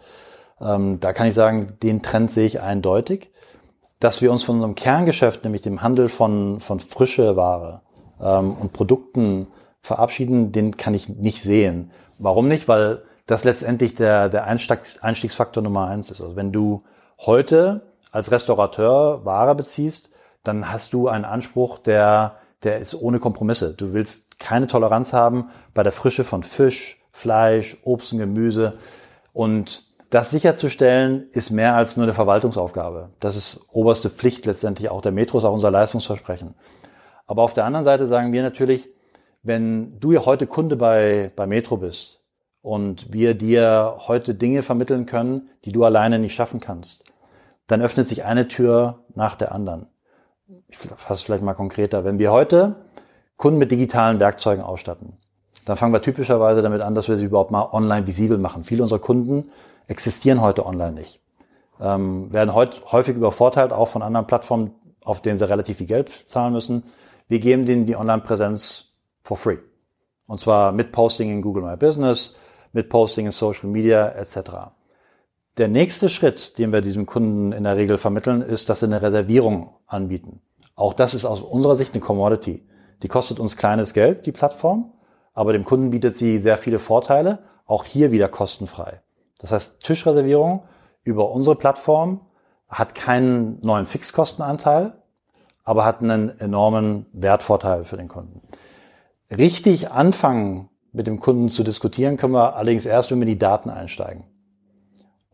[0.61, 0.67] Mhm.
[0.67, 3.31] Ähm, da kann ich sagen, den Trend sehe ich eindeutig.
[3.99, 7.81] Dass wir uns von unserem Kerngeschäft, nämlich dem Handel von, von frische Ware
[8.21, 9.49] ähm, und Produkten
[9.83, 11.91] verabschieden, den kann ich nicht sehen.
[12.19, 12.69] Warum nicht?
[12.69, 16.21] Weil das letztendlich der, der Einstiegs, Einstiegsfaktor Nummer eins ist.
[16.21, 16.83] Also wenn du
[17.21, 20.11] heute als Restaurateur Ware beziehst,
[20.45, 23.75] dann hast du einen Anspruch, der, der ist ohne Kompromisse.
[23.75, 28.75] Du willst keine Toleranz haben bei der Frische von Fisch, Fleisch, Obst und Gemüse.
[29.33, 33.11] Und das sicherzustellen ist mehr als nur eine Verwaltungsaufgabe.
[33.21, 36.55] Das ist oberste Pflicht letztendlich auch der Metro, ist auch unser Leistungsversprechen.
[37.27, 38.91] Aber auf der anderen Seite sagen wir natürlich,
[39.43, 42.21] wenn du ja heute Kunde bei, bei Metro bist
[42.61, 47.05] und wir dir heute Dinge vermitteln können, die du alleine nicht schaffen kannst,
[47.67, 49.89] dann öffnet sich eine Tür nach der anderen
[50.69, 52.77] ich fasse vielleicht mal konkreter, wenn wir heute
[53.37, 55.17] Kunden mit digitalen Werkzeugen ausstatten,
[55.65, 58.65] dann fangen wir typischerweise damit an, dass wir sie überhaupt mal online visibel machen.
[58.65, 59.51] Viele unserer Kunden
[59.87, 61.21] existieren heute online nicht,
[61.81, 66.11] ähm, werden heute häufig übervorteilt, auch von anderen Plattformen, auf denen sie relativ viel Geld
[66.27, 66.85] zahlen müssen.
[67.29, 69.59] Wir geben denen die Online-Präsenz for free.
[70.29, 72.37] Und zwar mit Posting in Google My Business,
[72.73, 74.74] mit Posting in Social Media etc.
[75.57, 79.03] Der nächste Schritt, den wir diesem Kunden in der Regel vermitteln, ist, dass sie eine
[79.03, 80.41] Reservierung anbieten.
[80.75, 82.67] Auch das ist aus unserer Sicht eine Commodity.
[83.05, 84.93] Die kostet uns kleines Geld, die Plattform,
[85.33, 89.01] aber dem Kunden bietet sie sehr viele Vorteile, auch hier wieder kostenfrei.
[89.39, 90.65] Das heißt, Tischreservierung
[91.05, 92.23] über unsere Plattform
[92.69, 94.95] hat keinen neuen Fixkostenanteil,
[95.63, 98.41] aber hat einen enormen Wertvorteil für den Kunden.
[99.31, 103.71] Richtig anfangen mit dem Kunden zu diskutieren können wir allerdings erst, wenn wir die Daten
[103.71, 104.25] einsteigen.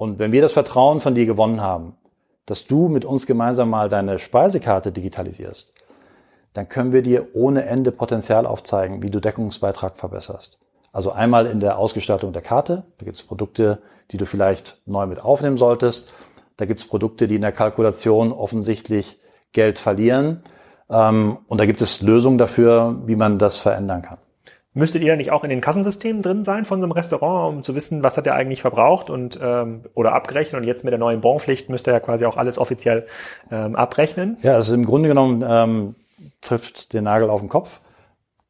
[0.01, 1.95] Und wenn wir das Vertrauen von dir gewonnen haben,
[2.47, 5.75] dass du mit uns gemeinsam mal deine Speisekarte digitalisierst,
[6.55, 10.59] dann können wir dir ohne Ende Potenzial aufzeigen, wie du Deckungsbeitrag verbesserst.
[10.91, 15.05] Also einmal in der Ausgestaltung der Karte, da gibt es Produkte, die du vielleicht neu
[15.05, 16.15] mit aufnehmen solltest.
[16.57, 19.21] Da gibt es Produkte, die in der Kalkulation offensichtlich
[19.53, 20.43] Geld verlieren.
[20.89, 24.19] Ähm, und da gibt es Lösungen dafür, wie man das verändern kann.
[24.73, 27.75] Müsstet ihr nicht auch in den Kassensystemen drin sein von so einem Restaurant, um zu
[27.75, 30.61] wissen, was hat er eigentlich verbraucht und ähm, oder abgerechnet?
[30.61, 33.07] Und jetzt mit der neuen Bonpflicht müsst ihr ja quasi auch alles offiziell
[33.51, 34.37] ähm, abrechnen.
[34.43, 35.97] Ja, also im Grunde genommen ähm,
[36.41, 37.81] trifft den Nagel auf den Kopf.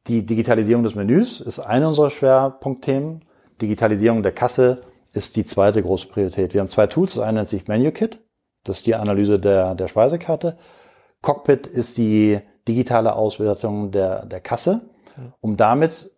[0.07, 3.25] Die Digitalisierung des Menüs ist eine unserer Schwerpunktthemen.
[3.59, 4.81] Digitalisierung der Kasse
[5.13, 6.53] ist die zweite große Priorität.
[6.53, 7.15] Wir haben zwei Tools.
[7.15, 8.19] Das eine nennt sich MenuKit.
[8.63, 10.57] Das ist die Analyse der, der Speisekarte.
[11.23, 14.81] Cockpit ist die digitale Auswertung der, der Kasse
[15.39, 16.11] um damit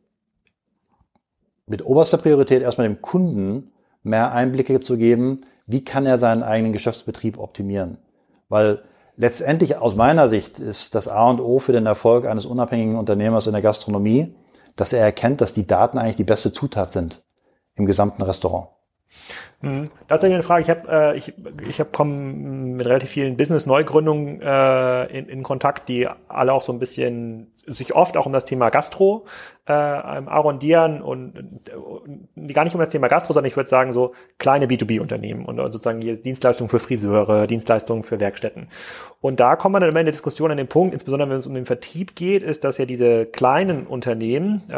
[1.66, 3.72] mit oberster Priorität erstmal dem Kunden
[4.04, 7.98] mehr Einblicke zu geben, wie kann er seinen eigenen Geschäftsbetrieb optimieren.
[8.50, 8.84] Weil
[9.16, 13.48] letztendlich aus meiner Sicht ist das A und O für den Erfolg eines unabhängigen Unternehmers
[13.48, 14.36] in der Gastronomie,
[14.76, 17.24] dass er erkennt, dass die Daten eigentlich die beste Zutat sind
[17.76, 18.68] im gesamten Restaurant.
[19.64, 19.90] Mhm.
[20.10, 20.62] Tatsächlich eine Frage.
[20.62, 21.34] Ich habe äh, ich,
[21.70, 26.74] ich hab komme mit relativ vielen Business-Neugründungen äh, in, in Kontakt, die alle auch so
[26.74, 29.26] ein bisschen sich oft auch um das Thema Gastro
[29.66, 31.34] äh, arrondieren und,
[31.74, 35.56] und gar nicht um das Thema Gastro, sondern ich würde sagen so kleine B2B-Unternehmen und
[35.72, 38.68] sozusagen hier Dienstleistungen für Friseure, Dienstleistungen für Werkstätten.
[39.22, 41.48] Und da kommt man dann immer in der Diskussion an den Punkt, insbesondere wenn es
[41.48, 44.76] um den Vertrieb geht, ist, dass ja diese kleinen Unternehmen äh,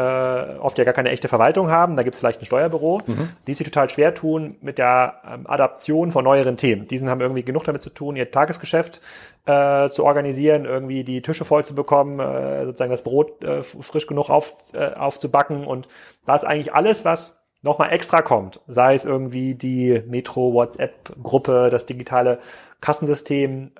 [0.60, 1.96] oft ja gar keine echte Verwaltung haben.
[1.96, 3.30] Da gibt es vielleicht ein Steuerbüro, mhm.
[3.48, 6.86] die sich total schwer tun mit der ähm, Adaption von neueren Themen.
[6.86, 9.00] Diesen haben irgendwie genug damit zu tun, ihr Tagesgeschäft
[9.46, 14.06] äh, zu organisieren, irgendwie die Tische voll zu bekommen, äh, sozusagen das Brot äh, frisch
[14.06, 15.66] genug auf, äh, aufzubacken.
[15.66, 15.88] Und
[16.26, 21.86] da ist eigentlich alles, was nochmal extra kommt, sei es irgendwie die Metro WhatsApp-Gruppe, das
[21.86, 22.38] digitale
[22.80, 23.72] Kassensystem,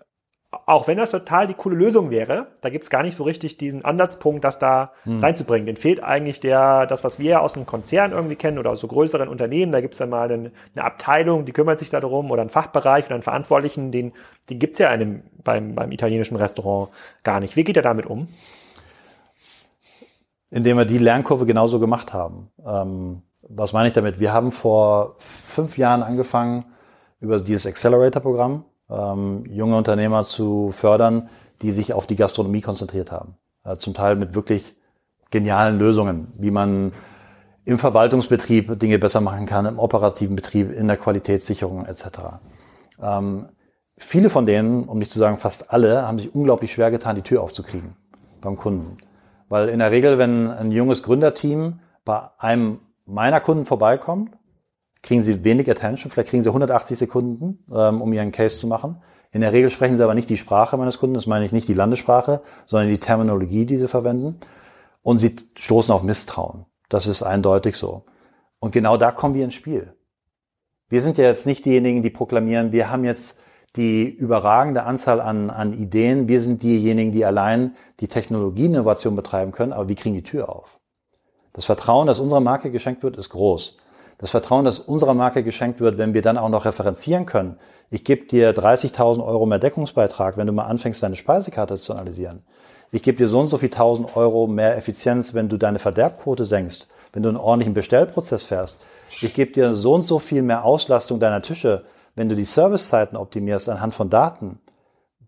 [0.64, 3.84] auch wenn das total die coole Lösung wäre, da gibt's gar nicht so richtig diesen
[3.84, 5.22] Ansatzpunkt, das da hm.
[5.22, 5.66] reinzubringen.
[5.66, 8.86] Den fehlt eigentlich der, das, was wir aus einem Konzern irgendwie kennen oder aus so
[8.86, 9.72] größeren Unternehmen.
[9.72, 13.14] Da gibt's dann mal eine, eine, Abteilung, die kümmert sich darum oder einen Fachbereich oder
[13.14, 14.12] einen Verantwortlichen, den,
[14.48, 16.90] den gibt's ja einem, beim, beim italienischen Restaurant
[17.22, 17.56] gar nicht.
[17.56, 18.28] Wie geht er damit um?
[20.50, 22.50] Indem wir die Lernkurve genauso gemacht haben.
[22.64, 24.20] Ähm, was meine ich damit?
[24.20, 26.64] Wir haben vor fünf Jahren angefangen
[27.20, 31.28] über dieses Accelerator-Programm ähm, junge Unternehmer zu fördern,
[31.62, 33.36] die sich auf die Gastronomie konzentriert haben.
[33.64, 34.76] Äh, zum Teil mit wirklich
[35.30, 36.92] genialen Lösungen, wie man
[37.64, 42.04] im Verwaltungsbetrieb Dinge besser machen kann, im operativen Betrieb, in der Qualitätssicherung etc.
[43.02, 43.48] Ähm,
[43.98, 47.22] viele von denen, um nicht zu sagen fast alle, haben sich unglaublich schwer getan, die
[47.22, 47.96] Tür aufzukriegen
[48.40, 48.98] beim Kunden.
[49.48, 54.30] Weil in der Regel, wenn ein junges Gründerteam bei einem meiner Kunden vorbeikommt
[55.02, 59.02] kriegen sie wenig Attention, vielleicht kriegen sie 180 Sekunden, ähm, um ihren Case zu machen.
[59.30, 61.68] In der Regel sprechen sie aber nicht die Sprache meines Kunden, das meine ich nicht
[61.68, 64.38] die Landessprache, sondern die Terminologie, die sie verwenden.
[65.02, 66.66] Und sie stoßen auf Misstrauen.
[66.88, 68.04] Das ist eindeutig so.
[68.58, 69.94] Und genau da kommen wir ins Spiel.
[70.88, 73.38] Wir sind ja jetzt nicht diejenigen, die proklamieren, wir haben jetzt
[73.76, 76.28] die überragende Anzahl an, an Ideen.
[76.28, 80.80] Wir sind diejenigen, die allein die Technologieinnovation betreiben können, aber wir kriegen die Tür auf.
[81.52, 83.76] Das Vertrauen, das unserer Marke geschenkt wird, ist groß
[84.18, 87.58] das Vertrauen, das unserer Marke geschenkt wird, wenn wir dann auch noch referenzieren können.
[87.90, 92.42] Ich gebe dir 30.000 Euro mehr Deckungsbeitrag, wenn du mal anfängst, deine Speisekarte zu analysieren.
[92.92, 96.44] Ich gebe dir so und so viel 1000 Euro mehr Effizienz, wenn du deine Verderbquote
[96.44, 98.78] senkst, wenn du einen ordentlichen Bestellprozess fährst.
[99.20, 103.16] Ich gebe dir so und so viel mehr Auslastung deiner Tische, wenn du die Servicezeiten
[103.16, 104.60] optimierst anhand von Daten.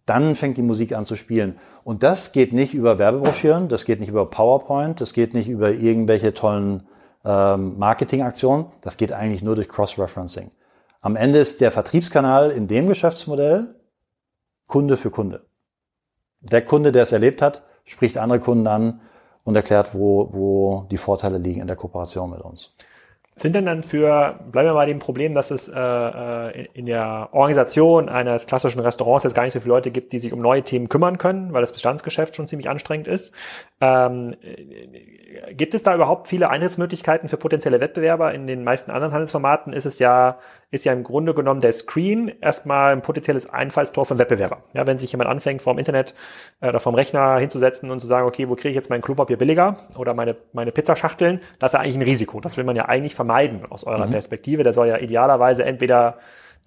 [0.07, 1.59] Dann fängt die Musik an zu spielen.
[1.85, 5.71] Und das geht nicht über Werbebroschüren, das geht nicht über PowerPoint, das geht nicht über
[5.71, 6.87] irgendwelche tollen
[7.29, 8.73] ähm, Marketingaktion.
[8.81, 10.51] Das geht eigentlich nur durch Cross-Referencing.
[11.01, 13.75] Am Ende ist der Vertriebskanal in dem Geschäftsmodell
[14.67, 15.47] Kunde für Kunde.
[16.41, 19.01] Der Kunde, der es erlebt hat, spricht andere Kunden an
[19.45, 22.75] und erklärt, wo, wo die Vorteile liegen in der Kooperation mit uns.
[23.39, 27.29] Sind denn dann für, bleiben wir mal dem Problem, dass es äh, äh in der
[27.33, 30.63] Organisation eines klassischen Restaurants jetzt gar nicht so viele Leute gibt, die sich um neue
[30.63, 33.33] Themen kümmern können, weil das Bestandsgeschäft schon ziemlich anstrengend ist.
[33.81, 34.35] Ähm,
[35.53, 38.35] gibt es da überhaupt viele Eintrittsmöglichkeiten für potenzielle Wettbewerber?
[38.35, 40.39] In den meisten anderen Handelsformaten ist es ja,
[40.71, 44.65] ist ja im Grunde genommen der Screen erstmal ein potenzielles Einfallstor von Wettbewerber.
[44.75, 46.15] Ja, wenn sich jemand anfängt, vom Internet
[46.61, 49.39] äh, oder vom Rechner hinzusetzen und zu sagen, okay, wo kriege ich jetzt mein Klopapier
[49.39, 52.41] billiger oder meine, meine Pizzaschachteln, das ist ja eigentlich ein Risiko.
[52.41, 54.11] Das will man ja eigentlich vermeiden aus eurer mhm.
[54.11, 54.63] Perspektive.
[54.63, 56.19] Der soll ja idealerweise entweder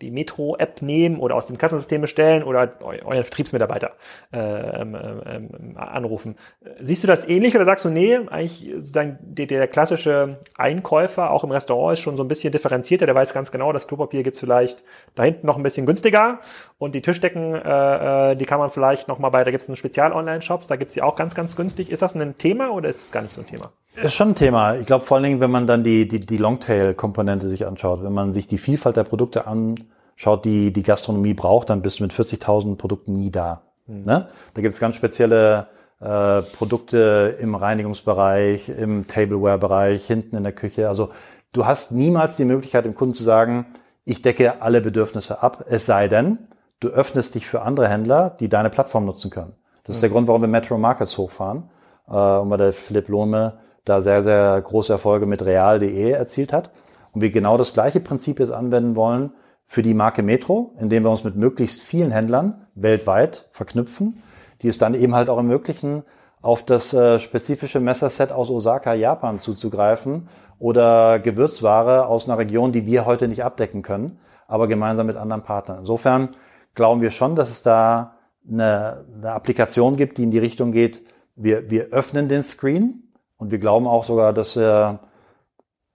[0.01, 3.93] die Metro-App nehmen oder aus dem Kassensystem bestellen oder eu euren Vertriebsmitarbeiter
[4.33, 6.35] äh, ähm, ähm, anrufen.
[6.79, 11.43] Siehst du das ähnlich oder sagst du, nee, eigentlich sozusagen der, der klassische Einkäufer auch
[11.43, 14.39] im Restaurant ist schon so ein bisschen differenzierter, der weiß ganz genau, das Klopapier gibt's
[14.39, 14.83] vielleicht
[15.15, 16.39] da hinten noch ein bisschen günstiger
[16.77, 19.75] und die Tischdecken, äh, äh die kann man vielleicht noch mal bei, da gibt's einen
[19.75, 21.91] Spezial-Online-Shops, da gibt's die auch ganz, ganz günstig.
[21.91, 23.71] Ist das ein Thema oder ist es gar nicht so ein Thema?
[23.95, 24.75] Ist schon ein Thema.
[24.75, 28.13] Ich glaube vor allen Dingen, wenn man dann die, die, die Longtail-Komponente sich anschaut, wenn
[28.13, 32.13] man sich die Vielfalt der Produkte anschaut, die die Gastronomie braucht, dann bist du mit
[32.13, 33.63] 40.000 Produkten nie da.
[33.87, 34.03] Mhm.
[34.03, 34.27] Ne?
[34.53, 35.67] Da gibt es ganz spezielle
[35.99, 40.87] äh, Produkte im Reinigungsbereich, im Tableware-Bereich, hinten in der Küche.
[40.87, 41.09] Also
[41.51, 43.65] du hast niemals die Möglichkeit, dem Kunden zu sagen,
[44.05, 46.39] ich decke alle Bedürfnisse ab, es sei denn,
[46.79, 49.53] du öffnest dich für andere Händler, die deine Plattform nutzen können.
[49.83, 50.13] Das ist der mhm.
[50.13, 51.69] Grund, warum wir Metro Markets hochfahren
[52.07, 56.71] äh, und weil der Philipp Lohme da sehr, sehr große Erfolge mit real.de erzielt hat.
[57.11, 59.33] Und wir genau das gleiche Prinzip jetzt anwenden wollen
[59.65, 64.21] für die Marke Metro, indem wir uns mit möglichst vielen Händlern weltweit verknüpfen,
[64.61, 66.03] die es dann eben halt auch ermöglichen,
[66.41, 70.27] auf das äh, spezifische Messerset aus Osaka, Japan zuzugreifen
[70.59, 75.43] oder Gewürzware aus einer Region, die wir heute nicht abdecken können, aber gemeinsam mit anderen
[75.43, 75.79] Partnern.
[75.79, 76.29] Insofern
[76.73, 78.15] glauben wir schon, dass es da
[78.49, 81.01] eine, eine Applikation gibt, die in die Richtung geht,
[81.35, 83.10] wir, wir öffnen den Screen,
[83.41, 84.99] und wir glauben auch sogar, dass wir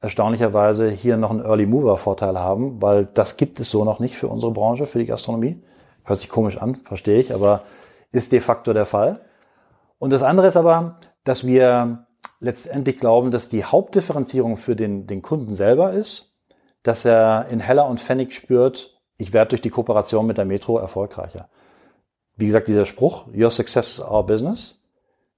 [0.01, 4.17] erstaunlicherweise hier noch einen Early Mover Vorteil haben, weil das gibt es so noch nicht
[4.17, 5.63] für unsere Branche, für die Gastronomie.
[6.03, 7.63] Hört sich komisch an, verstehe ich, aber
[8.11, 9.21] ist de facto der Fall.
[9.99, 12.09] Und das andere ist aber, dass wir
[12.41, 16.35] letztendlich glauben, dass die Hauptdifferenzierung für den, den Kunden selber ist,
[16.83, 20.79] dass er in Heller und Pfennig spürt, ich werde durch die Kooperation mit der Metro
[20.79, 21.49] erfolgreicher.
[22.35, 24.76] Wie gesagt, dieser Spruch, Your success is our business,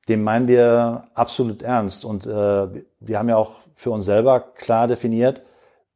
[0.08, 2.04] den meinen wir absolut ernst.
[2.04, 5.42] Und äh, wir haben ja auch für uns selber klar definiert,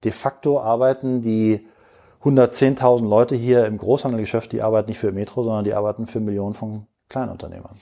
[0.04, 1.66] de facto arbeiten die
[2.22, 6.54] 110.000 Leute hier im Großhandelgeschäft, die arbeiten nicht für Metro, sondern die arbeiten für Millionen
[6.54, 7.80] von Kleinunternehmern.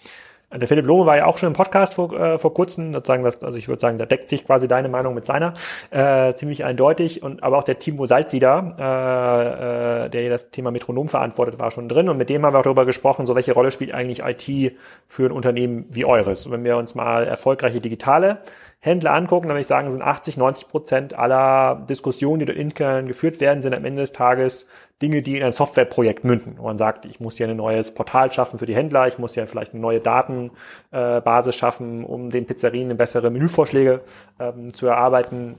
[0.53, 3.41] Der Philipp Lohme war ja auch schon im Podcast vor, äh, vor kurzem, sozusagen, das,
[3.43, 5.55] also ich würde sagen, da deckt sich quasi deine Meinung mit seiner,
[5.91, 7.23] äh, ziemlich eindeutig.
[7.23, 11.71] Und aber auch der Timo Salzieder, äh, äh, der hier das Thema Metronom verantwortet, war
[11.71, 12.09] schon drin.
[12.09, 15.27] Und mit dem haben wir auch darüber gesprochen, so welche Rolle spielt eigentlich IT für
[15.27, 16.47] ein Unternehmen wie eures.
[16.47, 18.39] Und wenn wir uns mal erfolgreiche digitale
[18.81, 23.07] Händler angucken, dann würde ich sagen, sind 80, 90 Prozent aller Diskussionen, die dort intern
[23.07, 24.67] geführt werden, sind am Ende des Tages
[25.03, 26.59] Dinge, die in ein Softwareprojekt münden.
[26.59, 29.35] Und man sagt, ich muss hier ein neues Portal schaffen für die Händler, ich muss
[29.35, 34.03] hier vielleicht eine neue Datenbasis schaffen, um den Pizzerien bessere Menüvorschläge
[34.39, 35.57] ähm, zu erarbeiten.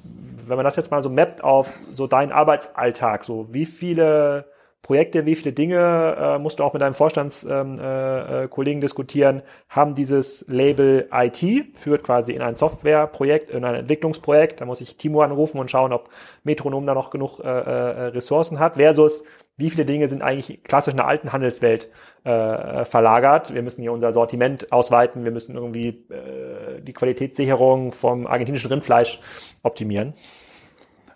[0.47, 4.45] Wenn man das jetzt mal so mappt auf so deinen Arbeitsalltag, so wie viele
[4.81, 9.43] Projekte, wie viele Dinge, äh, musst du auch mit deinem Vorstandskollegen ähm, äh, äh, diskutieren,
[9.69, 14.59] haben dieses Label IT, führt quasi in ein Softwareprojekt, in ein Entwicklungsprojekt.
[14.59, 16.09] Da muss ich Timo anrufen und schauen, ob
[16.43, 19.23] Metronom da noch genug äh, äh, Ressourcen hat, versus
[19.57, 21.89] wie viele Dinge sind eigentlich klassisch in der alten Handelswelt
[22.23, 23.53] äh, verlagert.
[23.53, 29.19] Wir müssen hier unser Sortiment ausweiten, wir müssen irgendwie äh, die Qualitätssicherung vom argentinischen Rindfleisch
[29.61, 30.15] optimieren.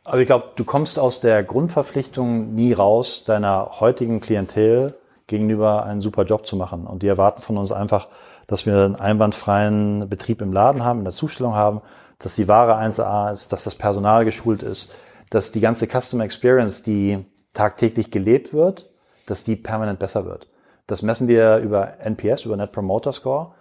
[0.05, 4.93] Also ich glaube, du kommst aus der Grundverpflichtung nie raus, deiner heutigen Klientel
[5.25, 6.85] gegenüber einen super Job zu machen.
[6.85, 8.07] Und die erwarten von uns einfach,
[8.45, 11.81] dass wir einen einwandfreien Betrieb im Laden haben, in der Zustellung haben,
[12.19, 14.91] dass die Ware 1A ist, dass das Personal geschult ist,
[15.31, 18.87] dass die ganze Customer Experience, die tagtäglich gelebt wird,
[19.25, 20.47] dass die permanent besser wird.
[20.85, 23.54] Das messen wir über NPS, über Net Promoter Score.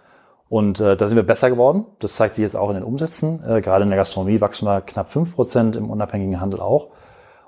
[0.47, 1.85] Und äh, da sind wir besser geworden.
[1.99, 3.43] Das zeigt sich jetzt auch in den Umsätzen.
[3.43, 6.89] Äh, gerade in der Gastronomie wachsen wir knapp fünf Prozent, im unabhängigen Handel auch.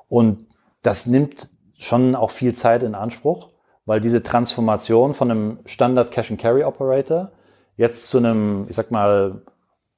[0.07, 0.47] Und
[0.81, 3.49] das nimmt schon auch viel Zeit in Anspruch,
[3.85, 7.31] weil diese Transformation von einem Standard Cash and Carry Operator
[7.75, 9.43] jetzt zu einem, ich sag mal,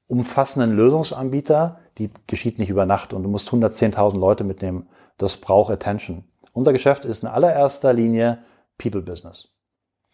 [0.06, 4.88] umfassenden Lösungsanbieter, die geschieht nicht über Nacht und du musst 110.000 Leute mitnehmen.
[5.16, 6.24] Das braucht Attention.
[6.52, 8.38] Unser Geschäft ist in allererster Linie
[8.76, 9.48] People Business.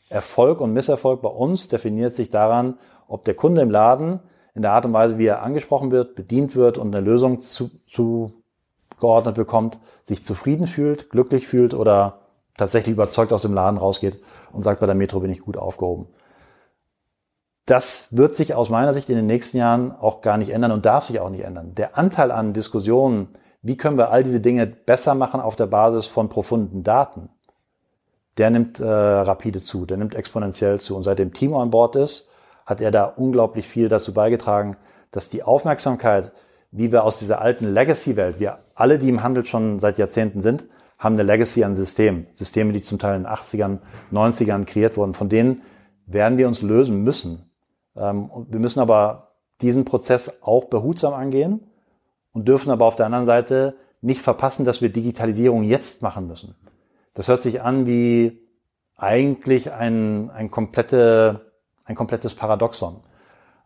[0.08, 4.20] Erfolg und Misserfolg bei uns definiert sich daran, ob der Kunde im Laden
[4.54, 7.70] in der Art und Weise, wie er angesprochen wird, bedient wird und eine Lösung zu,
[7.86, 12.20] zugeordnet bekommt, sich zufrieden fühlt, glücklich fühlt oder
[12.56, 14.18] tatsächlich überzeugt aus dem Laden rausgeht
[14.52, 16.06] und sagt, bei der Metro bin ich gut aufgehoben.
[17.66, 20.86] Das wird sich aus meiner Sicht in den nächsten Jahren auch gar nicht ändern und
[20.86, 21.74] darf sich auch nicht ändern.
[21.74, 23.28] Der Anteil an Diskussionen,
[23.60, 27.28] wie können wir all diese Dinge besser machen auf der Basis von profunden Daten,
[28.38, 30.94] der nimmt äh, rapide zu, der nimmt exponentiell zu.
[30.96, 32.28] Und seitdem Timo an Bord ist,
[32.64, 34.76] hat er da unglaublich viel dazu beigetragen,
[35.10, 36.32] dass die Aufmerksamkeit,
[36.70, 40.66] wie wir aus dieser alten Legacy-Welt, wir alle, die im Handel schon seit Jahrzehnten sind,
[40.98, 42.26] haben eine Legacy an Systemen.
[42.34, 43.78] Systeme, die zum Teil in den 80ern,
[44.12, 45.14] 90ern kreiert wurden.
[45.14, 45.62] Von denen
[46.06, 47.50] werden wir uns lösen müssen.
[47.96, 51.60] Ähm, wir müssen aber diesen Prozess auch behutsam angehen
[52.32, 56.54] und dürfen aber auf der anderen Seite nicht verpassen, dass wir Digitalisierung jetzt machen müssen.
[57.16, 58.42] Das hört sich an wie
[58.94, 61.50] eigentlich ein, ein, komplette,
[61.84, 63.00] ein komplettes Paradoxon.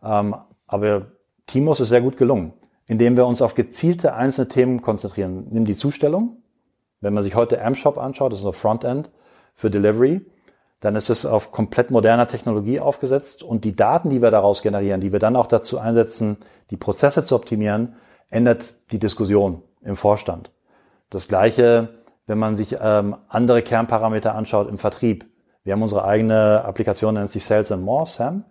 [0.01, 0.35] Ähm,
[0.67, 1.07] aber
[1.47, 2.53] Timos ist sehr gut gelungen,
[2.87, 5.47] indem wir uns auf gezielte einzelne Themen konzentrieren.
[5.51, 6.37] Nimm die Zustellung.
[7.01, 9.11] Wenn man sich heute AmShop anschaut, das ist so Frontend
[9.53, 10.21] für Delivery,
[10.79, 15.01] dann ist es auf komplett moderner Technologie aufgesetzt und die Daten, die wir daraus generieren,
[15.01, 16.37] die wir dann auch dazu einsetzen,
[16.69, 17.95] die Prozesse zu optimieren,
[18.29, 20.51] ändert die Diskussion im Vorstand.
[21.09, 21.89] Das gleiche
[22.31, 25.25] wenn man sich ähm, andere Kernparameter anschaut im Vertrieb.
[25.65, 28.45] Wir haben unsere eigene Applikation, nennt sich Sales and More, Sam.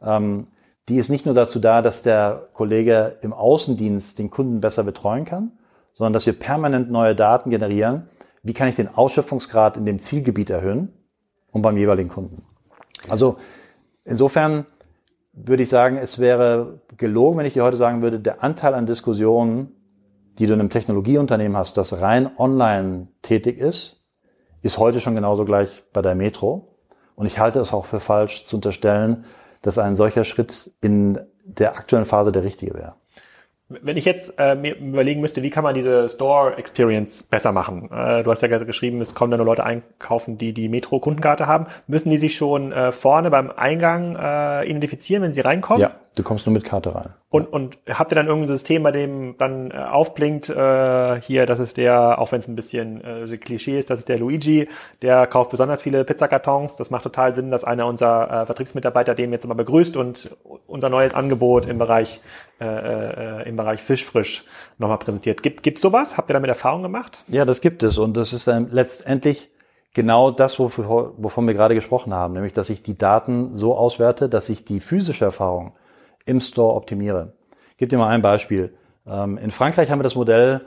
[0.00, 0.46] Ähm,
[0.88, 5.26] die ist nicht nur dazu da, dass der Kollege im Außendienst den Kunden besser betreuen
[5.26, 5.52] kann,
[5.92, 8.08] sondern dass wir permanent neue Daten generieren.
[8.42, 10.94] Wie kann ich den Ausschöpfungsgrad in dem Zielgebiet erhöhen
[11.52, 12.36] und beim jeweiligen Kunden?
[13.10, 13.36] Also
[14.04, 14.64] insofern
[15.34, 18.86] würde ich sagen, es wäre gelogen, wenn ich dir heute sagen würde, der Anteil an
[18.86, 19.75] Diskussionen
[20.38, 24.02] die du in einem Technologieunternehmen hast, das rein online tätig ist,
[24.62, 26.68] ist heute schon genauso gleich bei der Metro.
[27.14, 29.24] Und ich halte es auch für falsch zu unterstellen,
[29.62, 32.94] dass ein solcher Schritt in der aktuellen Phase der richtige wäre.
[33.68, 37.90] Wenn ich jetzt äh, mir überlegen müsste, wie kann man diese Store Experience besser machen?
[37.90, 41.66] Äh, du hast ja geschrieben, es kommen da nur Leute einkaufen, die die Metro-Kundenkarte haben.
[41.88, 45.82] Müssen die sich schon äh, vorne beim Eingang äh, identifizieren, wenn sie reinkommen?
[45.82, 47.10] Ja, du kommst nur mit Karte rein.
[47.28, 51.60] Und, und habt ihr dann irgendein System, bei dem dann äh, aufblinkt, äh, hier, das
[51.60, 54.68] ist der, auch wenn es ein bisschen äh, Klischee ist, das ist der Luigi,
[55.02, 56.76] der kauft besonders viele Pizzakartons.
[56.76, 60.36] Das macht total Sinn, dass einer unserer äh, Vertriebsmitarbeiter den jetzt immer begrüßt und
[60.66, 62.20] unser neues Angebot im Bereich,
[62.60, 64.44] äh, äh, im Bereich Fischfrisch
[64.78, 65.42] nochmal präsentiert.
[65.42, 66.16] Gibt gibt's sowas?
[66.16, 67.22] Habt ihr damit Erfahrung gemacht?
[67.28, 67.98] Ja, das gibt es.
[67.98, 69.50] Und das ist dann letztendlich
[69.92, 74.48] genau das, wovon wir gerade gesprochen haben, nämlich dass ich die Daten so auswerte, dass
[74.48, 75.72] ich die physische Erfahrung
[76.26, 77.32] im Store optimiere.
[77.70, 78.74] Ich gebe dir mal ein Beispiel.
[79.06, 80.60] Ähm, in Frankreich haben wir das Modell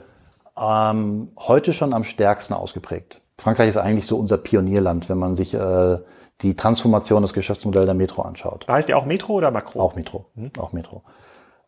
[0.58, 3.20] ähm, heute schon am stärksten ausgeprägt.
[3.38, 5.98] Frankreich ist eigentlich so unser Pionierland, wenn man sich äh,
[6.42, 8.64] die Transformation des Geschäftsmodells der Metro anschaut.
[8.66, 9.80] Da heißt die auch Metro oder Makro?
[9.80, 10.50] Auch Metro, mhm.
[10.58, 11.02] auch Metro.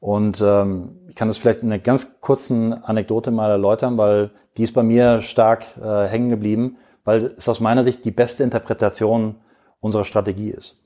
[0.01, 4.65] Und ähm, ich kann das vielleicht in einer ganz kurzen Anekdote mal erläutern, weil die
[4.65, 9.37] ist bei mir stark äh, hängen geblieben weil es aus meiner Sicht die beste Interpretation
[9.81, 10.81] unserer Strategie ist.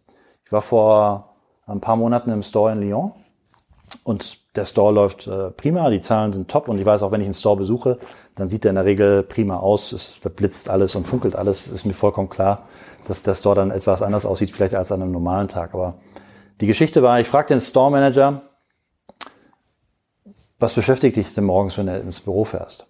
[0.44, 1.25] Ich war vor
[1.66, 3.12] ein paar Monaten im Store in Lyon
[4.04, 7.20] und der Store läuft äh, prima, die Zahlen sind top und ich weiß auch, wenn
[7.20, 7.98] ich einen Store besuche,
[8.34, 11.68] dann sieht der in der Regel prima aus, es, da blitzt alles und funkelt alles,
[11.68, 12.66] ist mir vollkommen klar,
[13.06, 15.74] dass der Store dann etwas anders aussieht, vielleicht als an einem normalen Tag.
[15.74, 15.98] Aber
[16.60, 18.42] die Geschichte war, ich fragte den Store Manager,
[20.58, 22.86] was beschäftigt dich denn morgens, wenn du ins Büro fährst?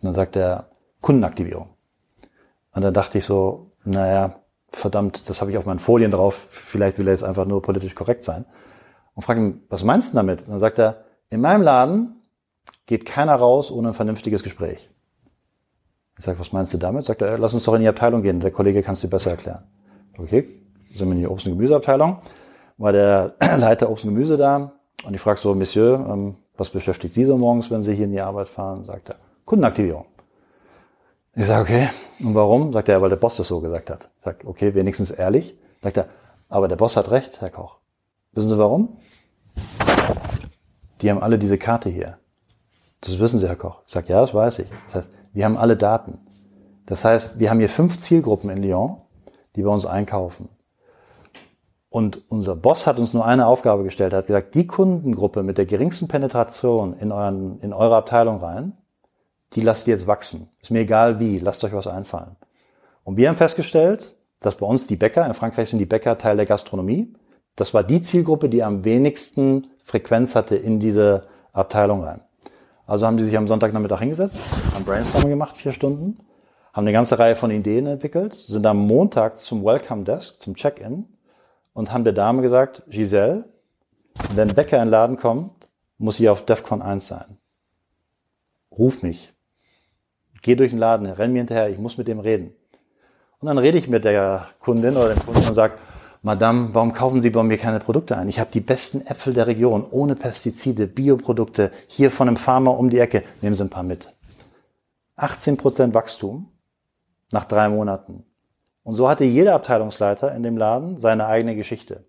[0.00, 0.70] Und dann sagt er,
[1.00, 1.70] Kundenaktivierung.
[2.72, 4.40] Und dann dachte ich so, naja,
[4.70, 7.94] verdammt, das habe ich auf meinen Folien drauf, vielleicht will er jetzt einfach nur politisch
[7.94, 8.44] korrekt sein.
[9.14, 10.42] Und frage ihn, was meinst du damit?
[10.42, 12.22] Und dann sagt er, in meinem Laden
[12.86, 14.90] geht keiner raus ohne ein vernünftiges Gespräch.
[16.18, 17.04] Ich sage, was meinst du damit?
[17.04, 19.30] Sagt er, lass uns doch in die Abteilung gehen, der Kollege kann es dir besser
[19.30, 19.64] erklären.
[20.16, 20.48] Okay,
[20.92, 22.18] sind wir in die Obst- und Gemüseabteilung,
[22.76, 24.72] war der Leiter Obst und Gemüse da
[25.04, 28.12] und ich frage so, Monsieur, ähm, was beschäftigt Sie so morgens, wenn Sie hier in
[28.12, 28.84] die Arbeit fahren?
[28.84, 30.06] Sagt er, Kundenaktivierung.
[31.34, 31.88] Ich sage, okay,
[32.20, 32.72] und warum?
[32.72, 34.10] Sagt er, weil der Boss das so gesagt hat.
[34.18, 35.56] Sage, okay, wenigstens ehrlich.
[35.82, 36.08] Sagt er,
[36.48, 37.78] aber der Boss hat recht, Herr Koch.
[38.32, 38.98] Wissen Sie warum?
[41.00, 42.18] Die haben alle diese Karte hier.
[43.00, 43.82] Das wissen Sie, Herr Koch.
[43.86, 44.68] Ich sage, ja, das weiß ich.
[44.86, 46.18] Das heißt, wir haben alle Daten.
[46.86, 48.96] Das heißt, wir haben hier fünf Zielgruppen in Lyon,
[49.54, 50.48] die bei uns einkaufen.
[51.90, 54.12] Und unser Boss hat uns nur eine Aufgabe gestellt.
[54.12, 58.72] Hat gesagt, die Kundengruppe mit der geringsten Penetration in, euren, in eure Abteilung rein,
[59.54, 60.48] die lasst ihr jetzt wachsen.
[60.60, 62.36] Ist mir egal wie, lasst euch was einfallen.
[63.04, 66.36] Und wir haben festgestellt, dass bei uns die Bäcker, in Frankreich sind die Bäcker Teil
[66.36, 67.14] der Gastronomie.
[67.56, 72.20] Das war die Zielgruppe, die am wenigsten Frequenz hatte in diese Abteilung rein.
[72.86, 74.44] Also haben die sich am Sonntagnachmittag hingesetzt,
[74.74, 76.18] haben Brainstorming gemacht, vier Stunden,
[76.72, 81.06] haben eine ganze Reihe von Ideen entwickelt, sind am Montag zum Welcome Desk, zum Check-in
[81.74, 83.44] und haben der Dame gesagt, Giselle,
[84.34, 85.68] wenn Bäcker in den Laden kommt,
[85.98, 87.38] muss sie auf DEFCON 1 sein.
[88.70, 89.32] Ruf mich.
[90.42, 92.54] Geh durch den Laden, renn mir hinterher, ich muss mit dem reden.
[93.40, 95.74] Und dann rede ich mit der Kundin oder dem Kunden und sage,
[96.22, 98.28] Madame, warum kaufen Sie bei mir keine Produkte ein?
[98.28, 102.90] Ich habe die besten Äpfel der Region, ohne Pestizide, Bioprodukte, hier von einem Farmer um
[102.90, 103.22] die Ecke.
[103.40, 104.12] Nehmen Sie ein paar mit.
[105.16, 106.50] 18 Prozent Wachstum
[107.30, 108.24] nach drei Monaten.
[108.82, 112.04] Und so hatte jeder Abteilungsleiter in dem Laden seine eigene Geschichte.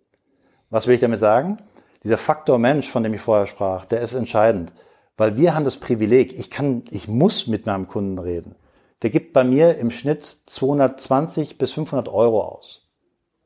[0.70, 1.58] Was will ich damit sagen?
[2.04, 4.72] Dieser Faktor Mensch, von dem ich vorher sprach, der ist entscheidend.
[5.20, 8.56] Weil wir haben das Privileg, ich kann, ich muss mit meinem Kunden reden.
[9.02, 12.88] Der gibt bei mir im Schnitt 220 bis 500 Euro aus.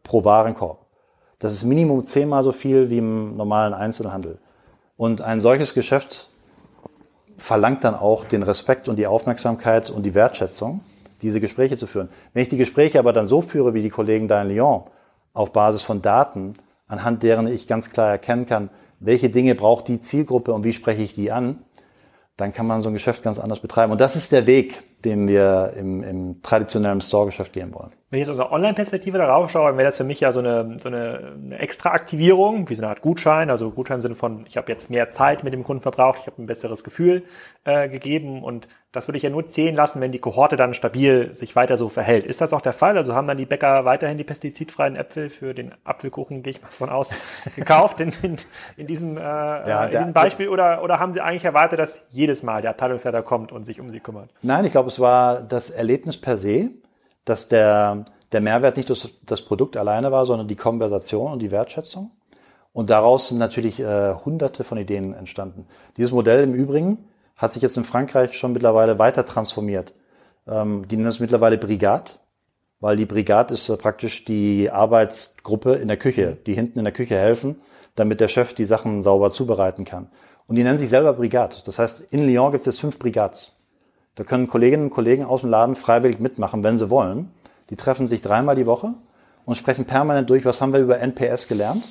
[0.03, 0.85] Pro Warenkorb.
[1.39, 4.37] Das ist Minimum zehnmal so viel wie im normalen Einzelhandel.
[4.97, 6.29] Und ein solches Geschäft
[7.37, 10.81] verlangt dann auch den Respekt und die Aufmerksamkeit und die Wertschätzung,
[11.23, 12.09] diese Gespräche zu führen.
[12.33, 14.83] Wenn ich die Gespräche aber dann so führe wie die Kollegen da in Lyon,
[15.33, 16.53] auf Basis von Daten,
[16.85, 18.69] anhand deren ich ganz klar erkennen kann,
[19.05, 21.61] welche Dinge braucht die Zielgruppe und wie spreche ich die an,
[22.37, 23.91] dann kann man so ein Geschäft ganz anders betreiben.
[23.91, 27.91] Und das ist der Weg, den wir im, im traditionellen Store-Geschäft gehen wollen.
[28.13, 30.77] Wenn ich jetzt unsere Online-Perspektive darauf schaue, dann wäre das für mich ja so eine,
[30.79, 34.55] so eine, eine Extra-Aktivierung, wie so eine Art Gutschein, also Gutschein im Sinne von, ich
[34.55, 37.23] habe jetzt mehr Zeit mit dem Kunden verbraucht, ich habe ein besseres Gefühl
[37.63, 41.33] äh, gegeben und das würde ich ja nur zählen lassen, wenn die Kohorte dann stabil
[41.33, 42.27] sich weiter so verhält.
[42.27, 42.99] Ist das auch der Fall?
[42.99, 46.69] Also haben dann die Bäcker weiterhin die pestizidfreien Äpfel für den Apfelkuchen, gehe ich mal
[46.69, 47.15] von aus,
[47.55, 48.37] gekauft in, in,
[48.77, 50.49] in, diesem, äh, ja, in diesem Beispiel?
[50.49, 53.89] Oder, oder haben sie eigentlich erwartet, dass jedes Mal der Abteilungsleiter kommt und sich um
[53.89, 54.29] sie kümmert?
[54.43, 56.69] Nein, ich glaube, es war das Erlebnis per se,
[57.25, 61.51] dass der, der Mehrwert nicht das, das Produkt alleine war, sondern die Konversation und die
[61.51, 62.11] Wertschätzung.
[62.73, 65.67] Und daraus sind natürlich äh, hunderte von Ideen entstanden.
[65.95, 67.05] Dieses Modell im Übrigen
[67.35, 69.93] hat sich jetzt in Frankreich schon mittlerweile weiter transformiert.
[70.47, 72.11] Ähm, die nennen es mittlerweile Brigade,
[72.79, 76.93] weil die Brigade ist äh, praktisch die Arbeitsgruppe in der Küche, die hinten in der
[76.93, 77.61] Küche helfen,
[77.95, 80.09] damit der Chef die Sachen sauber zubereiten kann.
[80.47, 81.57] Und die nennen sich selber Brigade.
[81.65, 83.62] Das heißt, in Lyon gibt es jetzt fünf Brigades.
[84.15, 87.31] Da können Kolleginnen und Kollegen aus dem Laden freiwillig mitmachen, wenn sie wollen.
[87.69, 88.93] Die treffen sich dreimal die Woche
[89.45, 91.89] und sprechen permanent durch, was haben wir über NPS gelernt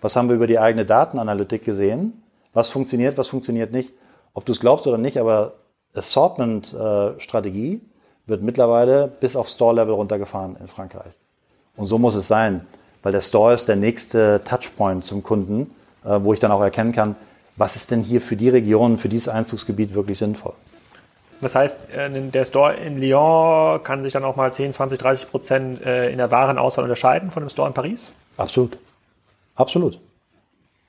[0.00, 2.22] Was haben wir über die eigene Datenanalytik gesehen?
[2.52, 3.92] Was funktioniert, was funktioniert nicht?
[4.34, 5.54] Ob du es glaubst oder nicht, aber
[5.94, 7.80] Assortment-Strategie äh,
[8.26, 11.14] wird mittlerweile bis auf Store-Level runtergefahren in Frankreich.
[11.76, 12.66] Und so muss es sein,
[13.02, 16.92] weil der Store ist der nächste Touchpoint zum Kunden, äh, wo ich dann auch erkennen
[16.92, 17.16] kann,
[17.56, 20.54] was ist denn hier für die Region, für dieses Einzugsgebiet wirklich sinnvoll.
[21.40, 25.30] Das heißt, äh, der Store in Lyon kann sich dann auch mal 10, 20, 30
[25.30, 28.10] Prozent äh, in der Warenauswahl unterscheiden von dem Store in Paris?
[28.36, 28.78] Absolut.
[29.54, 30.00] Absolut.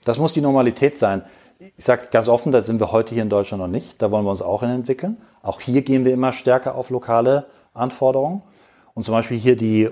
[0.04, 1.24] Das muss die Normalität sein.
[1.60, 4.02] Ich sage ganz offen, da sind wir heute hier in Deutschland noch nicht.
[4.02, 5.18] Da wollen wir uns auch hin entwickeln.
[5.42, 8.42] Auch hier gehen wir immer stärker auf lokale Anforderungen.
[8.94, 9.90] Und zum Beispiel hier die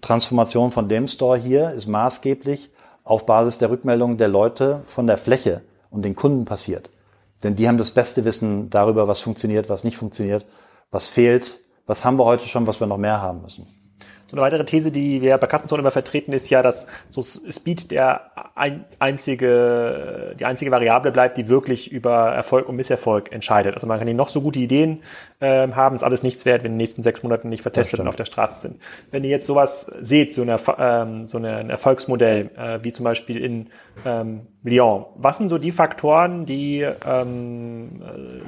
[0.00, 2.70] Transformation von dem Store hier ist maßgeblich
[3.04, 6.90] auf Basis der Rückmeldungen der Leute von der Fläche und den Kunden passiert.
[7.42, 10.46] Denn die haben das beste Wissen darüber, was funktioniert, was nicht funktioniert,
[10.90, 13.66] was fehlt, was haben wir heute schon, was wir noch mehr haben müssen.
[14.32, 17.90] So eine weitere These, die wir bei Kassenzone immer vertreten, ist ja, dass so Speed
[17.90, 23.74] der ein, einzige, die einzige Variable bleibt, die wirklich über Erfolg und Misserfolg entscheidet.
[23.74, 25.02] Also man kann hier noch so gute Ideen
[25.42, 28.16] äh, haben, ist alles nichts wert, wenn den nächsten sechs Monaten nicht vertestet und auf
[28.16, 28.80] der Straße sind.
[29.10, 33.42] Wenn ihr jetzt sowas seht, so, eine, ähm, so ein Erfolgsmodell, äh, wie zum Beispiel
[33.42, 33.66] in
[34.06, 35.06] ähm, Lyon.
[35.16, 38.00] Was sind so die Faktoren, die ähm,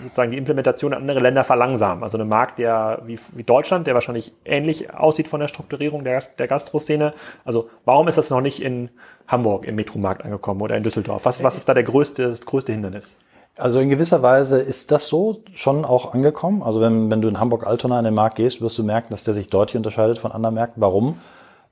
[0.04, 2.04] sozusagen die Implementation in andere Länder verlangsamen?
[2.04, 6.22] Also ein Markt, der wie, wie Deutschland, der wahrscheinlich ähnlich aussieht von der Strukturierung der,
[6.38, 7.12] der Gastroszene.
[7.44, 8.90] Also warum ist das noch nicht in
[9.26, 11.24] Hamburg im Metromarkt angekommen oder in Düsseldorf?
[11.24, 13.18] Was, was ist da der größte, das größte Hindernis?
[13.56, 16.62] Also in gewisser Weise ist das so schon auch angekommen.
[16.62, 19.34] Also wenn, wenn du in Hamburg-Altona in den Markt gehst, wirst du merken, dass der
[19.34, 20.80] sich deutlich unterscheidet von anderen Märkten.
[20.80, 21.18] Warum?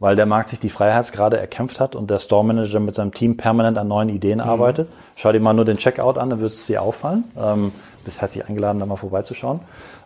[0.02, 3.36] weil der Markt sich die Freiheitsgrade erkämpft hat und der Store Manager mit seinem Team
[3.36, 4.44] permanent an neuen Ideen mhm.
[4.44, 4.88] arbeitet.
[5.14, 7.22] Schau dir mal nur den Checkout an, dann wird es dir auffallen.
[7.36, 7.70] Ähm,
[8.02, 9.60] bist herzlich eingeladen, da mal vorbeizuschauen.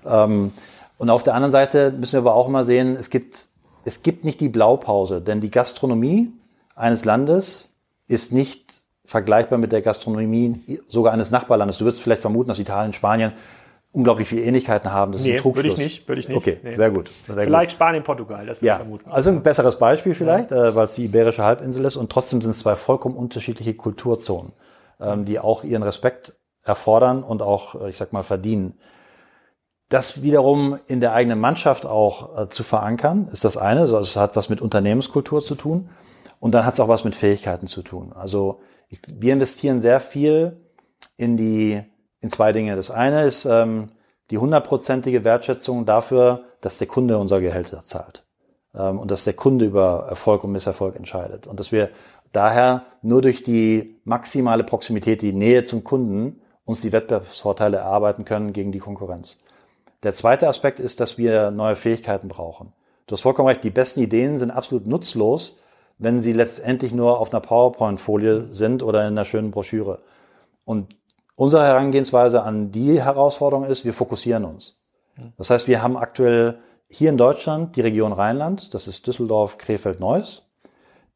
[0.05, 0.53] Ähm,
[0.99, 3.47] und auf der anderen Seite müssen wir aber auch immer sehen, es gibt,
[3.87, 6.31] es gibt nicht die Blaupause, denn die Gastronomie
[6.75, 7.71] eines Landes
[8.07, 8.66] ist nicht
[9.07, 11.79] vergleichbar mit der Gastronomie sogar eines Nachbarlandes.
[11.79, 13.33] Du würdest vielleicht vermuten, dass Italien, Spanien
[13.97, 15.13] unglaublich viele Ähnlichkeiten haben.
[15.13, 15.65] Das nee, ist ein Trugschluss.
[15.65, 16.37] würde ich nicht, würde ich nicht.
[16.37, 16.75] Okay, nee.
[16.75, 17.11] sehr gut.
[17.27, 17.77] Sehr vielleicht gut.
[17.77, 18.75] Spanien, Portugal, das würde ja.
[18.75, 19.11] ich vermuten.
[19.11, 20.67] Also ein besseres Beispiel vielleicht, ja.
[20.69, 24.53] äh, weil es die Iberische Halbinsel ist und trotzdem sind es zwei vollkommen unterschiedliche Kulturzonen,
[25.01, 28.75] ähm, die auch ihren Respekt erfordern und auch, äh, ich sag mal, verdienen.
[29.89, 33.83] Das wiederum in der eigenen Mannschaft auch äh, zu verankern, ist das eine.
[33.83, 35.89] Also es hat was mit Unternehmenskultur zu tun
[36.41, 38.13] und dann hat es auch was mit Fähigkeiten zu tun.
[38.13, 40.57] Also ich, wir investieren sehr viel
[41.17, 41.83] in die
[42.21, 42.77] in zwei Dinge.
[42.77, 43.91] Das eine ist ähm,
[44.31, 48.25] die hundertprozentige Wertschätzung dafür, dass der Kunde unser Gehalt zahlt
[48.75, 51.91] ähm, und dass der Kunde über Erfolg und Misserfolg entscheidet und dass wir
[52.33, 58.53] daher nur durch die maximale Proximität, die Nähe zum Kunden uns die Wettbewerbsvorteile erarbeiten können
[58.53, 59.41] gegen die Konkurrenz.
[60.03, 62.73] Der zweite Aspekt ist, dass wir neue Fähigkeiten brauchen.
[63.07, 65.57] Du hast vollkommen recht, die besten Ideen sind absolut nutzlos,
[65.99, 70.01] wenn sie letztendlich nur auf einer PowerPoint-Folie sind oder in einer schönen Broschüre.
[70.65, 70.95] Und
[71.39, 74.81] Unsere Herangehensweise an die Herausforderung ist, wir fokussieren uns.
[75.37, 80.01] Das heißt, wir haben aktuell hier in Deutschland die Region Rheinland, das ist Düsseldorf, Krefeld,
[80.01, 80.45] Neuss.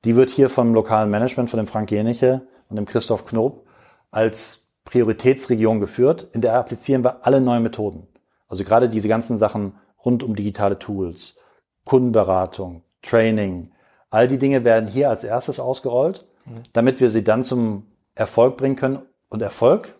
[0.04, 3.66] Die wird hier vom lokalen Management, von dem Frank Jeniche und dem Christoph Knob
[4.10, 6.28] als Prioritätsregion geführt.
[6.32, 8.06] In der applizieren wir alle neuen Methoden.
[8.46, 9.74] Also gerade diese ganzen Sachen
[10.04, 11.38] rund um digitale Tools,
[11.84, 13.72] Kundenberatung, Training,
[14.10, 16.26] all die Dinge werden hier als erstes ausgerollt,
[16.72, 19.02] damit wir sie dann zum Erfolg bringen können.
[19.28, 19.96] Und Erfolg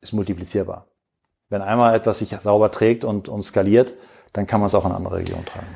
[0.00, 0.88] ist multiplizierbar.
[1.48, 3.94] Wenn einmal etwas sich sauber trägt und, und skaliert,
[4.32, 5.66] dann kann man es auch in andere Regionen tragen.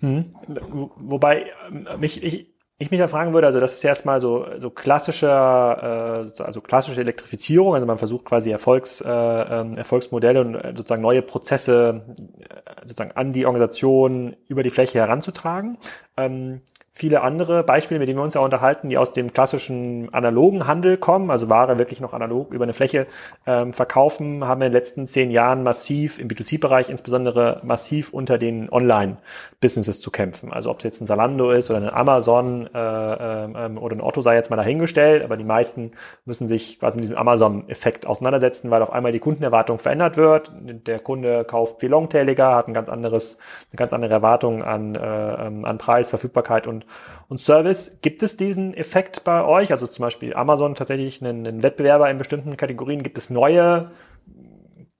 [0.00, 0.90] Mhm.
[0.96, 1.50] Wobei
[1.88, 2.48] äh, mich, ich,
[2.78, 7.00] ich mich da fragen würde, also das ist erstmal so, so klassische, äh, also klassische
[7.00, 12.02] Elektrifizierung, also man versucht quasi Erfolgs, äh, ähm, Erfolgsmodelle und äh, sozusagen neue Prozesse
[12.40, 15.78] äh, sozusagen an die Organisation über die Fläche heranzutragen.
[16.18, 16.60] Ähm,
[16.96, 20.96] viele andere Beispiele, mit denen wir uns ja unterhalten, die aus dem klassischen analogen Handel
[20.96, 23.06] kommen, also Ware wirklich noch analog über eine Fläche
[23.46, 28.72] ähm, verkaufen, haben in den letzten zehn Jahren massiv im B2C-Bereich insbesondere massiv unter den
[28.72, 30.54] Online-Businesses zu kämpfen.
[30.54, 34.22] Also ob es jetzt ein Salando ist oder ein Amazon äh, ähm, oder ein Otto
[34.22, 35.90] sei jetzt mal dahingestellt, aber die meisten
[36.24, 40.50] müssen sich quasi mit diesem Amazon-Effekt auseinandersetzen, weil auf einmal die Kundenerwartung verändert wird.
[40.62, 43.38] Der Kunde kauft viel longtailiger, hat ein ganz anderes,
[43.70, 46.85] eine ganz andere Erwartung an, äh, ähm, an Preis, Verfügbarkeit und
[47.28, 47.98] und Service.
[48.02, 49.70] Gibt es diesen Effekt bei euch?
[49.70, 53.02] Also zum Beispiel Amazon tatsächlich einen, einen Wettbewerber in bestimmten Kategorien.
[53.02, 53.90] Gibt es neue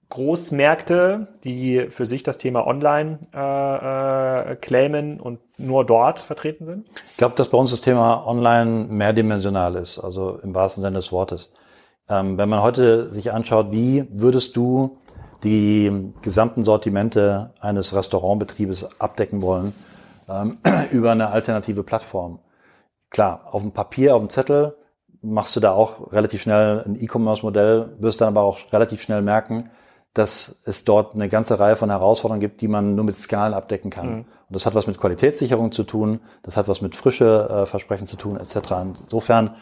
[0.09, 6.87] Großmärkte, die für sich das Thema Online äh, äh, claimen und nur dort vertreten sind?
[7.11, 11.11] Ich glaube, dass bei uns das Thema Online mehrdimensional ist, also im wahrsten Sinne des
[11.11, 11.51] Wortes.
[12.09, 14.97] Ähm, wenn man heute sich anschaut, wie würdest du
[15.43, 19.73] die gesamten Sortimente eines Restaurantbetriebes abdecken wollen,
[20.27, 20.59] ähm,
[20.91, 22.39] über eine alternative Plattform.
[23.09, 24.75] klar, auf dem Papier, auf dem Zettel
[25.21, 29.69] machst du da auch relativ schnell ein E-Commerce-Modell, wirst dann aber auch relativ schnell merken,
[30.13, 33.91] dass es dort eine ganze Reihe von Herausforderungen gibt, die man nur mit Skalen abdecken
[33.91, 34.09] kann.
[34.09, 34.19] Mhm.
[34.49, 38.07] Und das hat was mit Qualitätssicherung zu tun, das hat was mit frische äh, Versprechen
[38.07, 38.57] zu tun, etc.
[39.01, 39.55] Insofern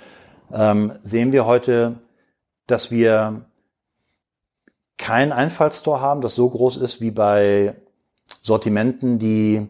[0.54, 1.96] ähm, sehen wir heute,
[2.68, 3.46] dass wir
[4.98, 7.76] kein Einfallstor haben, das so groß ist wie bei
[8.42, 9.68] Sortimenten, die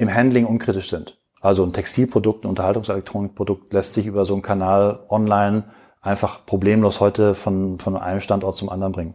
[0.00, 1.18] im Handling unkritisch sind.
[1.42, 5.64] Also ein Textilprodukt, ein Unterhaltungselektronikprodukt lässt sich über so einen Kanal online
[6.00, 9.14] einfach problemlos heute von, von einem Standort zum anderen bringen.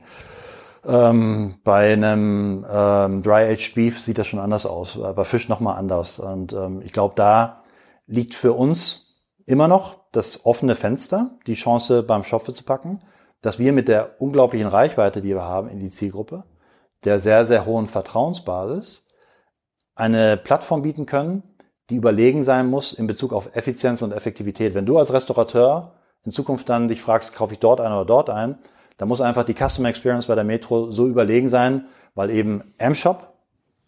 [0.87, 6.19] Ähm, bei einem ähm, Dry-Aged Beef sieht das schon anders aus, bei Fisch nochmal anders.
[6.19, 7.63] Und ähm, ich glaube, da
[8.05, 12.99] liegt für uns immer noch das offene Fenster, die Chance beim Schopfe zu packen,
[13.41, 16.43] dass wir mit der unglaublichen Reichweite, die wir haben in die Zielgruppe,
[17.03, 19.04] der sehr, sehr hohen Vertrauensbasis,
[19.95, 21.43] eine Plattform bieten können,
[21.89, 24.73] die überlegen sein muss in Bezug auf Effizienz und Effektivität.
[24.73, 25.93] Wenn du als Restaurateur
[26.23, 28.57] in Zukunft dann dich fragst, kaufe ich dort ein oder dort ein,
[28.97, 31.85] dann muss einfach die Customer Experience bei der Metro so überlegen sein,
[32.15, 33.33] weil eben M-Shop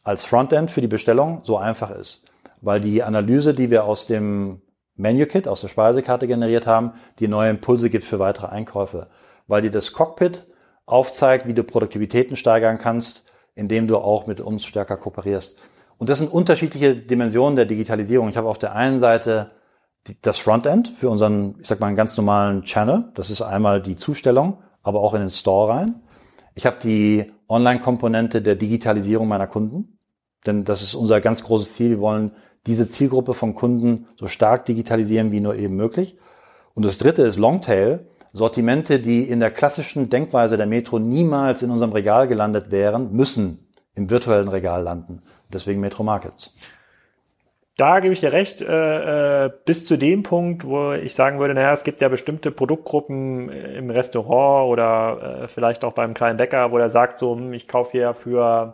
[0.03, 2.23] als Frontend für die Bestellung so einfach ist.
[2.61, 4.61] Weil die Analyse, die wir aus dem
[4.95, 9.07] Menu-Kit, aus der Speisekarte generiert haben, die neue Impulse gibt für weitere Einkäufe.
[9.47, 10.47] Weil die das Cockpit
[10.85, 13.23] aufzeigt, wie du Produktivitäten steigern kannst,
[13.55, 15.57] indem du auch mit uns stärker kooperierst.
[15.97, 18.29] Und das sind unterschiedliche Dimensionen der Digitalisierung.
[18.29, 19.51] Ich habe auf der einen Seite
[20.21, 23.11] das Frontend für unseren, ich sag mal, einen ganz normalen Channel.
[23.15, 26.01] Das ist einmal die Zustellung, aber auch in den Store rein.
[26.55, 29.97] Ich habe die Online-Komponente der Digitalisierung meiner Kunden.
[30.45, 31.89] Denn das ist unser ganz großes Ziel.
[31.89, 32.31] Wir wollen
[32.67, 36.17] diese Zielgruppe von Kunden so stark digitalisieren wie nur eben möglich.
[36.73, 38.07] Und das dritte ist Longtail.
[38.33, 43.67] Sortimente, die in der klassischen Denkweise der Metro niemals in unserem Regal gelandet wären, müssen
[43.95, 45.23] im virtuellen Regal landen.
[45.51, 46.55] Deswegen Metro Markets.
[47.77, 51.53] Da gebe ich dir recht, äh, äh, bis zu dem Punkt, wo ich sagen würde,
[51.53, 56.71] naja, es gibt ja bestimmte Produktgruppen im Restaurant oder äh, vielleicht auch beim kleinen Bäcker,
[56.71, 58.73] wo der sagt so, hm, ich kaufe hier für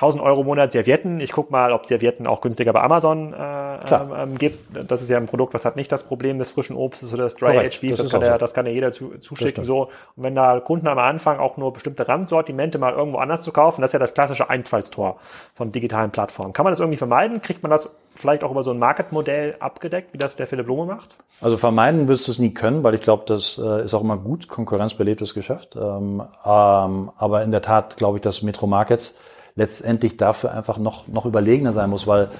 [0.00, 1.20] 1000 Euro im Monat Servietten.
[1.20, 4.90] Ich gucke mal, ob Servietten auch günstiger bei Amazon äh, ähm, ähm, gibt.
[4.90, 7.34] Das ist ja ein Produkt, was hat nicht das Problem des frischen Obstes oder des
[7.34, 7.90] Dry Age Beef.
[7.90, 8.38] Das, das, kann ja, so.
[8.38, 9.64] das kann ja jeder zu, zuschicken.
[9.64, 9.90] So.
[10.16, 13.82] Und wenn da Kunden am Anfang auch nur bestimmte Randsortimente mal irgendwo anders zu kaufen,
[13.82, 15.18] das ist ja das klassische Einfallstor
[15.54, 16.54] von digitalen Plattformen.
[16.54, 17.42] Kann man das irgendwie vermeiden?
[17.42, 20.86] Kriegt man das vielleicht auch über so ein Market-Modell abgedeckt, wie das der Philipp Blume
[20.86, 21.16] macht?
[21.42, 24.16] Also vermeiden wirst du es nie können, weil ich glaube, das äh, ist auch immer
[24.16, 25.76] gut, konkurrenzbelebtes Geschäft.
[25.76, 29.14] Ähm, ähm, aber in der Tat glaube ich, dass Metro Markets
[29.60, 32.30] letztendlich dafür einfach noch, noch überlegener sein muss, weil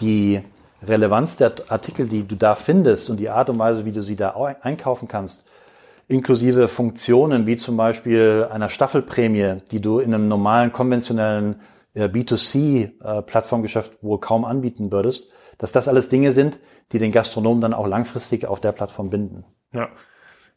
[0.00, 0.40] die
[0.80, 4.14] Relevanz der Artikel, die du da findest und die Art und Weise, wie du sie
[4.14, 5.44] da einkaufen kannst,
[6.06, 11.60] inklusive Funktionen wie zum Beispiel einer Staffelprämie, die du in einem normalen, konventionellen
[11.94, 16.60] äh, B2C-Plattformgeschäft äh, wohl kaum anbieten würdest, dass das alles Dinge sind,
[16.92, 19.44] die den Gastronomen dann auch langfristig auf der Plattform binden.
[19.72, 19.88] Ja,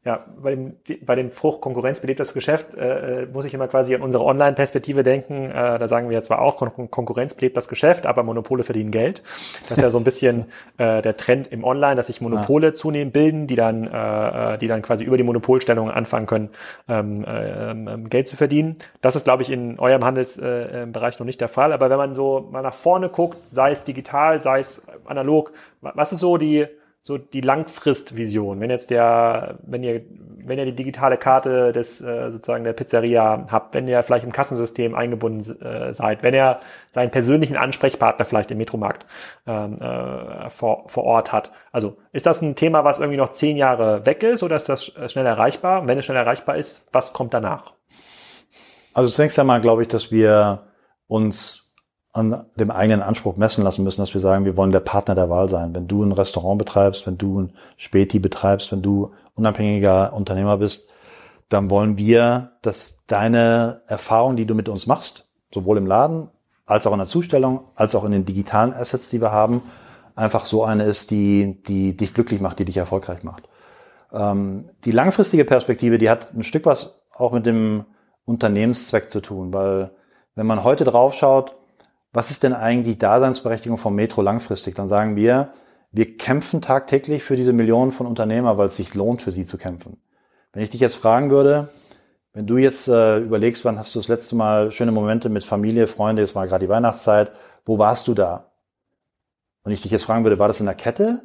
[0.03, 0.73] ja, bei dem,
[1.05, 4.23] bei dem Bruch Konkurrenz belebt das Geschäft, äh, äh, muss ich immer quasi an unsere
[4.23, 5.51] Online-Perspektive denken.
[5.51, 8.89] Äh, da sagen wir ja zwar auch, Kon Konkurrenz belebt das Geschäft, aber Monopole verdienen
[8.89, 9.21] Geld.
[9.69, 10.45] Das ist ja so ein bisschen
[10.79, 12.73] äh, der Trend im Online, dass sich Monopole ja.
[12.73, 16.49] zunehmend bilden, die dann, äh, äh, die dann quasi über die Monopolstellung anfangen können,
[16.89, 18.77] ähm, äh, ähm, Geld zu verdienen.
[19.01, 21.73] Das ist, glaube ich, in eurem Handelsbereich äh, noch nicht der Fall.
[21.73, 26.11] Aber wenn man so mal nach vorne guckt, sei es digital, sei es analog, was
[26.11, 26.65] ist so die
[27.03, 28.59] so die Langfristvision.
[28.59, 30.03] Wenn jetzt der, wenn ihr,
[30.37, 34.31] wenn ihr die digitale Karte des äh, sozusagen der Pizzeria habt, wenn ihr vielleicht im
[34.31, 36.59] Kassensystem eingebunden äh, seid, wenn ihr
[36.91, 39.07] seinen persönlichen Ansprechpartner vielleicht im Metromarkt
[39.47, 41.51] ähm, äh, vor, vor Ort hat.
[41.71, 44.93] Also ist das ein Thema, was irgendwie noch zehn Jahre weg ist oder ist das
[45.07, 45.87] schnell erreichbar?
[45.87, 47.73] Wenn es schnell erreichbar ist, was kommt danach?
[48.93, 50.67] Also zunächst einmal glaube ich, dass wir
[51.07, 51.60] uns
[52.13, 55.29] an dem eigenen Anspruch messen lassen müssen, dass wir sagen, wir wollen der Partner der
[55.29, 55.73] Wahl sein.
[55.73, 60.89] Wenn du ein Restaurant betreibst, wenn du ein Späti betreibst, wenn du unabhängiger Unternehmer bist,
[61.47, 66.29] dann wollen wir, dass deine Erfahrung, die du mit uns machst, sowohl im Laden
[66.65, 69.61] als auch in der Zustellung, als auch in den digitalen Assets, die wir haben,
[70.15, 73.49] einfach so eine ist, die, die dich glücklich macht, die dich erfolgreich macht.
[74.13, 77.85] Ähm, die langfristige Perspektive, die hat ein Stück was auch mit dem
[78.25, 79.91] Unternehmenszweck zu tun, weil
[80.35, 81.57] wenn man heute draufschaut,
[82.13, 84.75] was ist denn eigentlich die Daseinsberechtigung vom Metro langfristig?
[84.75, 85.53] Dann sagen wir,
[85.91, 89.57] wir kämpfen tagtäglich für diese Millionen von Unternehmer, weil es sich lohnt, für sie zu
[89.57, 89.97] kämpfen.
[90.53, 91.69] Wenn ich dich jetzt fragen würde,
[92.33, 95.87] wenn du jetzt äh, überlegst, wann hast du das letzte Mal schöne Momente mit Familie,
[95.87, 97.31] Freunde, jetzt mal gerade die Weihnachtszeit,
[97.65, 98.51] wo warst du da?
[99.63, 101.23] Und ich dich jetzt fragen würde, war das in der Kette?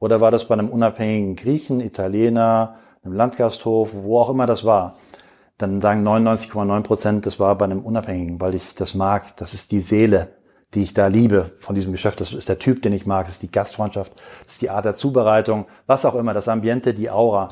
[0.00, 4.96] Oder war das bei einem unabhängigen Griechen, Italiener, einem Landgasthof, wo auch immer das war?
[5.58, 9.36] Dann sagen 99,9 Prozent, das war bei einem Unabhängigen, weil ich das mag.
[9.36, 10.36] Das ist die Seele,
[10.74, 12.20] die ich da liebe von diesem Geschäft.
[12.20, 14.12] Das ist der Typ, den ich mag, das ist die Gastfreundschaft,
[14.44, 17.48] das ist die Art der Zubereitung, was auch immer, das Ambiente, die Aura.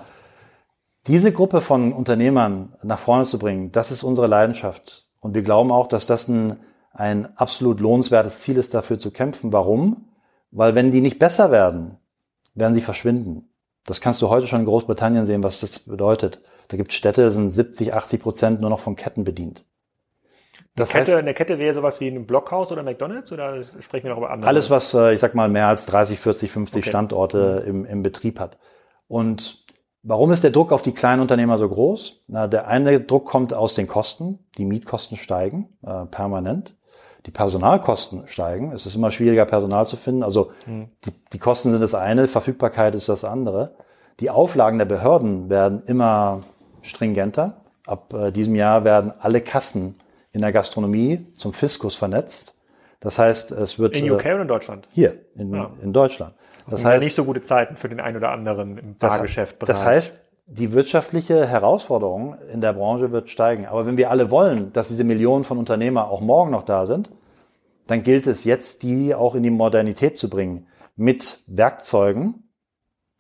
[1.07, 5.09] Diese Gruppe von Unternehmern nach vorne zu bringen, das ist unsere Leidenschaft.
[5.21, 6.59] Und wir glauben auch, dass das ein,
[6.93, 9.53] ein absolut lohnenswertes Ziel ist, dafür zu kämpfen.
[9.53, 10.09] Warum?
[10.51, 11.99] Weil wenn die nicht besser werden,
[12.55, 13.49] werden sie verschwinden.
[13.85, 16.41] Das kannst du heute schon in Großbritannien sehen, was das bedeutet.
[16.73, 19.67] Da gibt es Städte, sind 70, 80 Prozent nur noch von Ketten bedient.
[20.75, 24.05] Das eine, Kette, heißt, eine Kette wäre sowas wie ein Blockhaus oder McDonalds oder sprechen
[24.05, 24.49] wir noch über andere?
[24.49, 26.89] Alles, was, äh, ich sag mal, mehr als 30, 40, 50 okay.
[26.89, 28.57] Standorte im, im Betrieb hat.
[29.07, 29.67] Und
[30.03, 32.23] warum ist der Druck auf die kleinen Unternehmer so groß?
[32.29, 34.39] Na, der eine Druck kommt aus den Kosten.
[34.57, 36.75] Die Mietkosten steigen äh, permanent.
[37.27, 38.73] Die Personalkosten steigen.
[38.73, 40.23] Es ist immer schwieriger, Personal zu finden.
[40.23, 40.89] Also hm.
[41.05, 43.75] die, die Kosten sind das eine, Verfügbarkeit ist das andere.
[44.21, 46.41] Die Auflagen der Behörden werden immer
[46.83, 47.63] stringenter.
[47.87, 49.97] Ab äh, diesem Jahr werden alle Kassen
[50.33, 52.55] in der Gastronomie zum Fiskus vernetzt.
[53.01, 53.97] Das heißt, es wird.
[53.97, 54.89] In UK äh, oder in Deutschland?
[54.93, 55.71] Hier, in, ja.
[55.83, 56.35] in Deutschland.
[56.67, 57.05] Das, das heißt.
[57.05, 59.61] nicht so gute Zeiten für den einen oder anderen im Fahrgeschäft.
[59.61, 63.67] Das, das heißt, die wirtschaftliche Herausforderung in der Branche wird steigen.
[63.67, 67.11] Aber wenn wir alle wollen, dass diese Millionen von Unternehmer auch morgen noch da sind,
[67.87, 70.67] dann gilt es jetzt, die auch in die Modernität zu bringen.
[70.95, 72.53] Mit Werkzeugen,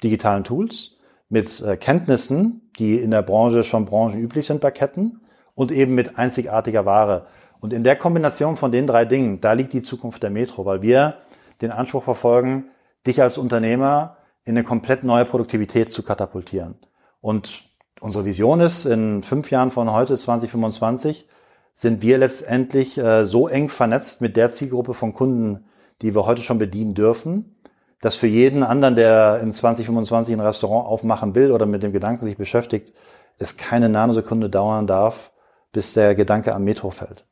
[0.03, 0.99] digitalen Tools,
[1.33, 5.23] mit äh, Kenntnissen, die in der Branche schon branchenüblich sind bei Ketten
[5.55, 7.27] und eben mit einzigartiger Ware.
[7.59, 10.83] Und in der Kombination von den drei Dingen, da liegt die Zukunft der Metro, weil
[10.83, 11.17] wir
[11.63, 12.67] den Anspruch verfolgen,
[13.07, 16.75] dich als Unternehmer in eine komplett neue Produktivität zu katapultieren.
[17.23, 17.65] Und
[18.01, 21.27] unsere Vision ist, in fünf Jahren von heute, 2025,
[21.73, 25.65] sind wir letztendlich äh, so eng vernetzt mit der Zielgruppe von Kunden,
[26.03, 27.57] die wir heute schon bedienen dürfen,
[28.03, 32.25] dass für jeden anderen, der in 2025 ein Restaurant aufmachen will oder mit dem Gedanken
[32.25, 32.93] sich beschäftigt,
[33.39, 35.31] es keine Nanosekunde dauern darf,
[35.71, 37.25] bis der Gedanke am Metro fällt.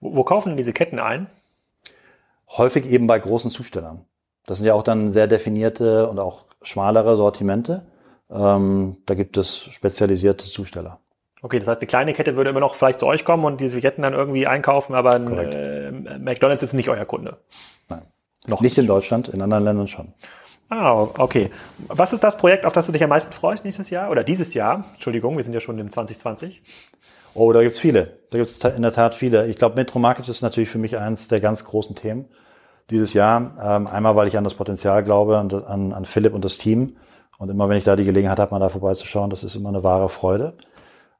[0.00, 1.28] Wo, wo kaufen denn diese Ketten ein?
[2.48, 4.06] Häufig eben bei großen Zustellern.
[4.46, 7.86] Das sind ja auch dann sehr definierte und auch schmalere Sortimente.
[8.30, 11.00] Ähm, da gibt es spezialisierte Zusteller.
[11.42, 13.78] Okay, das heißt, eine kleine Kette würde immer noch vielleicht zu euch kommen und diese
[13.78, 17.36] Ketten dann irgendwie einkaufen, aber ein, äh, McDonald's ist nicht euer Kunde.
[17.90, 18.06] Nein.
[18.46, 20.12] Noch nicht in Deutschland, in anderen Ländern schon.
[20.68, 21.50] Ah, okay.
[21.88, 24.10] Was ist das Projekt, auf das du dich am meisten freust nächstes Jahr?
[24.10, 24.84] Oder dieses Jahr?
[24.94, 26.62] Entschuldigung, wir sind ja schon im 2020.
[27.34, 28.18] Oh, da gibt's viele.
[28.30, 29.46] Da gibt's in der Tat viele.
[29.48, 32.26] Ich glaube, Metro Markets ist natürlich für mich eines der ganz großen Themen
[32.90, 33.54] dieses Jahr.
[33.60, 36.96] Ähm, einmal, weil ich an das Potenzial glaube, an, an, Philipp und das Team.
[37.38, 39.82] Und immer, wenn ich da die Gelegenheit habe, mal da vorbeizuschauen, das ist immer eine
[39.82, 40.54] wahre Freude.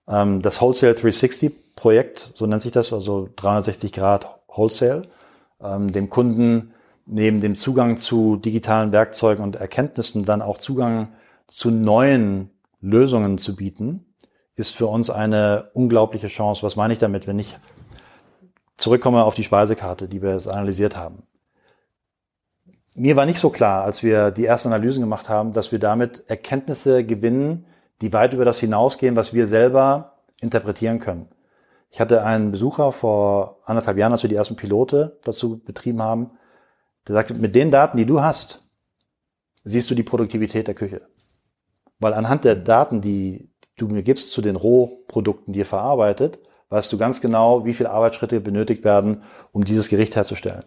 [0.08, 5.08] Ähm, das Wholesale 360 Projekt, so nennt sich das, also 360 Grad Wholesale,
[5.62, 6.73] ähm, dem Kunden
[7.06, 11.12] neben dem Zugang zu digitalen Werkzeugen und Erkenntnissen dann auch Zugang
[11.46, 12.50] zu neuen
[12.80, 14.14] Lösungen zu bieten,
[14.56, 16.62] ist für uns eine unglaubliche Chance.
[16.62, 17.56] Was meine ich damit, wenn ich
[18.76, 21.24] zurückkomme auf die Speisekarte, die wir jetzt analysiert haben?
[22.96, 26.22] Mir war nicht so klar, als wir die ersten Analysen gemacht haben, dass wir damit
[26.28, 27.66] Erkenntnisse gewinnen,
[28.00, 31.28] die weit über das hinausgehen, was wir selber interpretieren können.
[31.90, 36.32] Ich hatte einen Besucher vor anderthalb Jahren, als wir die ersten Pilote dazu betrieben haben,
[37.06, 38.62] der sagte, mit den Daten, die du hast,
[39.64, 41.02] siehst du die Produktivität der Küche.
[41.98, 46.38] Weil anhand der Daten, die du mir gibst zu den Rohprodukten, die ihr verarbeitet,
[46.68, 50.64] weißt du ganz genau, wie viele Arbeitsschritte benötigt werden, um dieses Gericht herzustellen.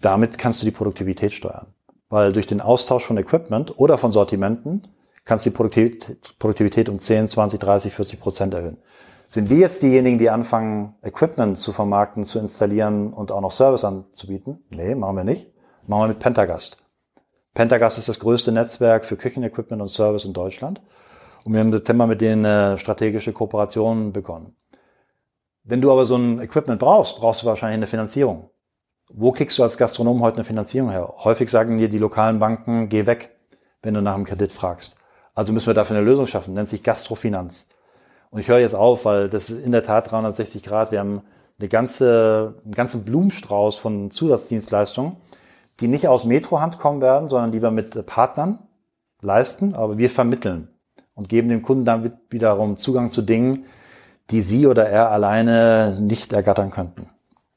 [0.00, 1.74] Damit kannst du die Produktivität steuern.
[2.08, 4.88] Weil durch den Austausch von Equipment oder von Sortimenten
[5.24, 5.56] kannst du die
[6.38, 8.78] Produktivität um 10, 20, 30, 40 Prozent erhöhen.
[9.30, 13.84] Sind wir jetzt diejenigen, die anfangen, Equipment zu vermarkten, zu installieren und auch noch Service
[13.84, 14.64] anzubieten?
[14.70, 15.52] Nee, machen wir nicht.
[15.86, 16.78] Machen wir mit Pentagast.
[17.52, 20.80] Pentagast ist das größte Netzwerk für Küchenequipment und Service in Deutschland.
[21.44, 24.56] Und wir haben im September mit denen eine strategische Kooperation begonnen.
[25.62, 28.48] Wenn du aber so ein Equipment brauchst, brauchst du wahrscheinlich eine Finanzierung.
[29.12, 31.12] Wo kriegst du als Gastronom heute eine Finanzierung her?
[31.18, 33.36] Häufig sagen dir die lokalen Banken, geh weg,
[33.82, 34.96] wenn du nach einem Kredit fragst.
[35.34, 37.68] Also müssen wir dafür eine Lösung schaffen, nennt sich Gastrofinanz.
[38.30, 40.92] Und ich höre jetzt auf, weil das ist in der Tat 360 Grad.
[40.92, 41.22] Wir haben
[41.58, 45.16] eine ganze, einen ganzen Blumenstrauß von Zusatzdienstleistungen,
[45.80, 48.60] die nicht aus Metrohand kommen werden, sondern die wir mit Partnern
[49.20, 50.68] leisten, aber wir vermitteln
[51.14, 53.64] und geben dem Kunden dann wiederum Zugang zu Dingen,
[54.30, 57.08] die sie oder er alleine nicht ergattern könnten.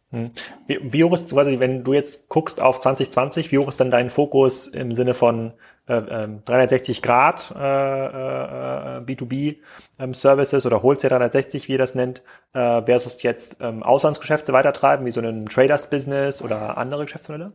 [0.09, 0.31] Hm.
[0.67, 4.09] Wie, hoch ist quasi, wenn du jetzt guckst auf 2020, wie hoch ist dann dein
[4.09, 5.53] Fokus im Sinne von
[5.91, 9.57] äh, 360 ähm, Grad äh, äh, B2B
[9.99, 12.21] ähm, Services oder Wholesale 360, wie ihr das nennt,
[12.53, 17.51] äh, versus jetzt ähm, Auslandsgeschäfte weitertreiben, wie so ein Traders Business oder andere Geschäftsmodelle?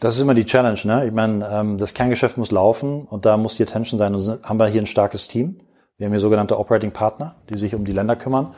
[0.00, 0.78] Das ist immer die Challenge.
[0.84, 1.06] Ne?
[1.06, 4.14] Ich meine, das Kerngeschäft muss laufen und da muss die Attention sein.
[4.14, 5.58] Und haben wir hier ein starkes Team.
[5.96, 8.54] Wir haben hier sogenannte Operating Partner, die sich um die Länder kümmern.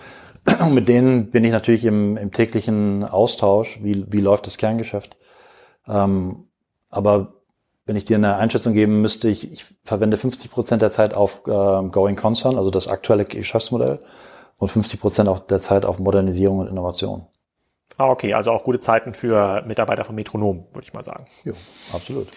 [0.61, 3.78] Und mit denen bin ich natürlich im, im täglichen Austausch.
[3.84, 5.16] Wie, wie läuft das Kerngeschäft?
[5.84, 7.38] Aber
[7.89, 11.41] wenn ich dir eine Einschätzung geben müsste, ich, ich verwende 50 Prozent der Zeit auf
[11.47, 14.01] äh, Going Concern, also das aktuelle Geschäftsmodell,
[14.59, 17.26] und 50 Prozent auch der Zeit auf Modernisierung und Innovation.
[17.97, 21.24] Ah, okay, also auch gute Zeiten für Mitarbeiter von Metronom, würde ich mal sagen.
[21.45, 21.55] Ja,
[21.93, 22.28] absolut.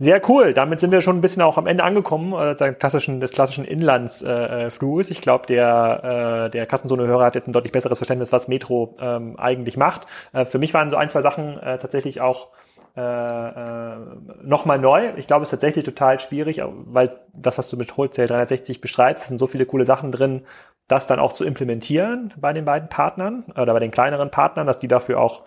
[0.00, 0.52] Sehr cool.
[0.52, 3.64] Damit sind wir schon ein bisschen auch am Ende angekommen äh, des klassischen, des klassischen
[3.64, 5.10] Inlandsfluges.
[5.10, 8.96] Äh, ich glaube, der, äh, der Kassenzone-Hörer hat jetzt ein deutlich besseres Verständnis, was Metro
[9.00, 10.08] ähm, eigentlich macht.
[10.32, 12.48] Äh, für mich waren so ein, zwei Sachen äh, tatsächlich auch
[12.96, 13.96] äh, äh,
[14.42, 15.12] nochmal neu.
[15.16, 19.28] Ich glaube, es ist tatsächlich total schwierig, weil das, was du mit Wholesale 360 beschreibst,
[19.28, 20.42] sind so viele coole Sachen drin,
[20.88, 24.78] das dann auch zu implementieren bei den beiden Partnern oder bei den kleineren Partnern, dass
[24.78, 25.44] die dafür auch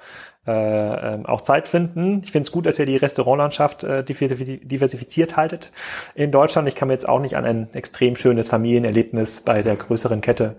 [0.47, 2.21] äh, ähm, auch Zeit finden.
[2.23, 5.71] Ich finde es gut, dass ihr die Restaurantlandschaft äh, diversifiziert haltet
[6.15, 6.67] in Deutschland.
[6.67, 10.55] Ich kann mir jetzt auch nicht an ein extrem schönes Familienerlebnis bei der größeren Kette,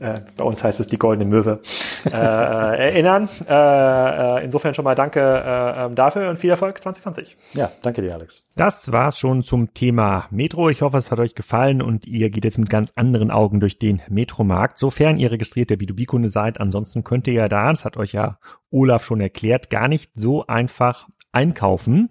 [0.00, 1.60] äh, bei uns heißt es die Goldene Möwe,
[2.04, 3.30] äh, erinnern.
[3.48, 7.36] Äh, äh, insofern schon mal danke äh, ähm, dafür und viel Erfolg 2020.
[7.54, 8.42] Ja, danke dir, Alex.
[8.54, 10.68] Das war's schon zum Thema Metro.
[10.68, 13.78] Ich hoffe, es hat euch gefallen und ihr geht jetzt mit ganz anderen Augen durch
[13.78, 16.60] den Metromarkt, sofern ihr registrierter B2B-Kunde seid.
[16.60, 18.38] Ansonsten könnt ihr ja da, das hat euch ja
[18.70, 22.10] Olaf schon erklärt, gar nicht so einfach einkaufen.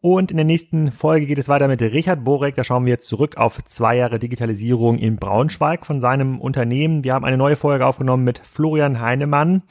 [0.00, 2.54] Und in der nächsten Folge geht es weiter mit Richard Borek.
[2.54, 7.02] Da schauen wir zurück auf zwei Jahre Digitalisierung in Braunschweig von seinem Unternehmen.
[7.02, 9.62] Wir haben eine neue Folge aufgenommen mit Florian Heinemann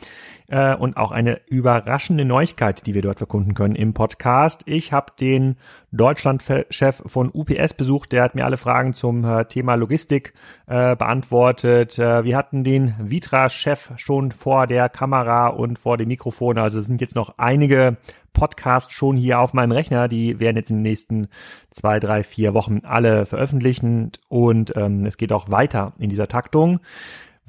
[0.50, 4.64] äh, und auch eine überraschende Neuigkeit, die wir dort verkunden können im Podcast.
[4.66, 5.56] Ich habe den
[5.94, 8.12] Deutschlandchef von UPS besucht.
[8.12, 10.34] Der hat mir alle Fragen zum äh, Thema Logistik
[10.66, 11.98] äh, beantwortet.
[12.00, 16.58] Äh, wir hatten den Vitra-Chef schon vor der Kamera und vor dem Mikrofon.
[16.58, 17.96] Also es sind jetzt noch einige
[18.38, 20.08] Podcast schon hier auf meinem Rechner.
[20.08, 21.28] Die werden jetzt in den nächsten
[21.72, 26.80] zwei, drei, vier Wochen alle veröffentlichen und ähm, es geht auch weiter in dieser Taktung.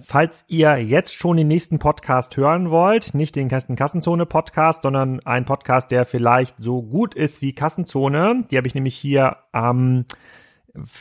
[0.02, 5.44] Falls ihr jetzt schon den nächsten Podcast hören wollt, nicht den Kassenzone Podcast, sondern einen
[5.44, 10.04] Podcast, der vielleicht so gut ist wie Kassenzone, die habe ich nämlich hier am ähm,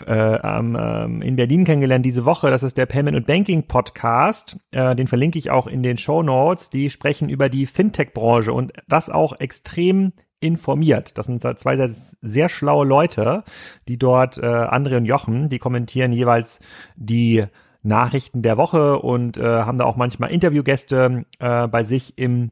[0.05, 2.49] äh, ähm, in Berlin kennengelernt diese Woche.
[2.49, 4.57] Das ist der Payment und Banking Podcast.
[4.72, 6.70] Äh, den verlinke ich auch in den Show Notes.
[6.70, 11.18] Die sprechen über die Fintech-Branche und das auch extrem informiert.
[11.18, 11.89] Das sind zwei sehr,
[12.22, 13.43] sehr schlaue Leute,
[13.88, 16.59] die dort, äh, André und Jochen, die kommentieren jeweils
[16.95, 17.45] die
[17.82, 22.51] Nachrichten der Woche und äh, haben da auch manchmal Interviewgäste äh, bei sich im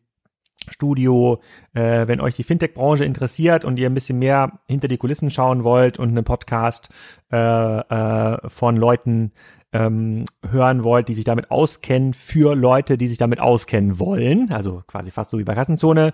[0.70, 1.41] Studio,
[1.74, 5.63] äh, wenn euch die Fintech-Branche interessiert und ihr ein bisschen mehr hinter die Kulissen schauen
[5.63, 6.89] wollt und einen Podcast
[7.32, 9.32] äh, äh, von Leuten
[9.76, 14.84] ähm, hören wollt, die sich damit auskennen, für Leute, die sich damit auskennen wollen, also
[14.88, 16.14] quasi fast so wie bei Kassenzone,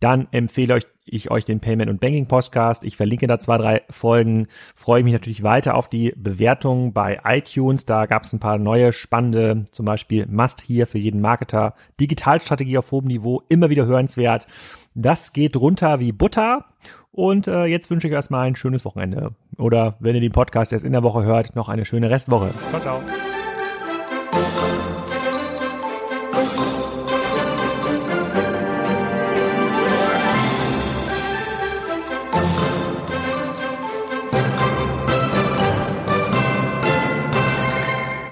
[0.00, 2.84] dann empfehle euch, ich euch den Payment und Banking Podcast.
[2.84, 4.46] Ich verlinke da zwei, drei Folgen.
[4.74, 7.84] Freue mich natürlich weiter auf die Bewertungen bei iTunes.
[7.84, 11.74] Da gab es ein paar neue spannende, zum Beispiel Must hier für jeden Marketer.
[12.00, 14.46] Digitalstrategie auf hohem Niveau, immer wieder hörenswert.
[14.94, 16.66] Das geht runter wie Butter.
[17.12, 19.34] Und äh, jetzt wünsche ich erstmal ein schönes Wochenende.
[19.58, 22.50] Oder wenn ihr den Podcast erst in der Woche hört, noch eine schöne Restwoche.
[22.70, 23.02] Ciao, ciao.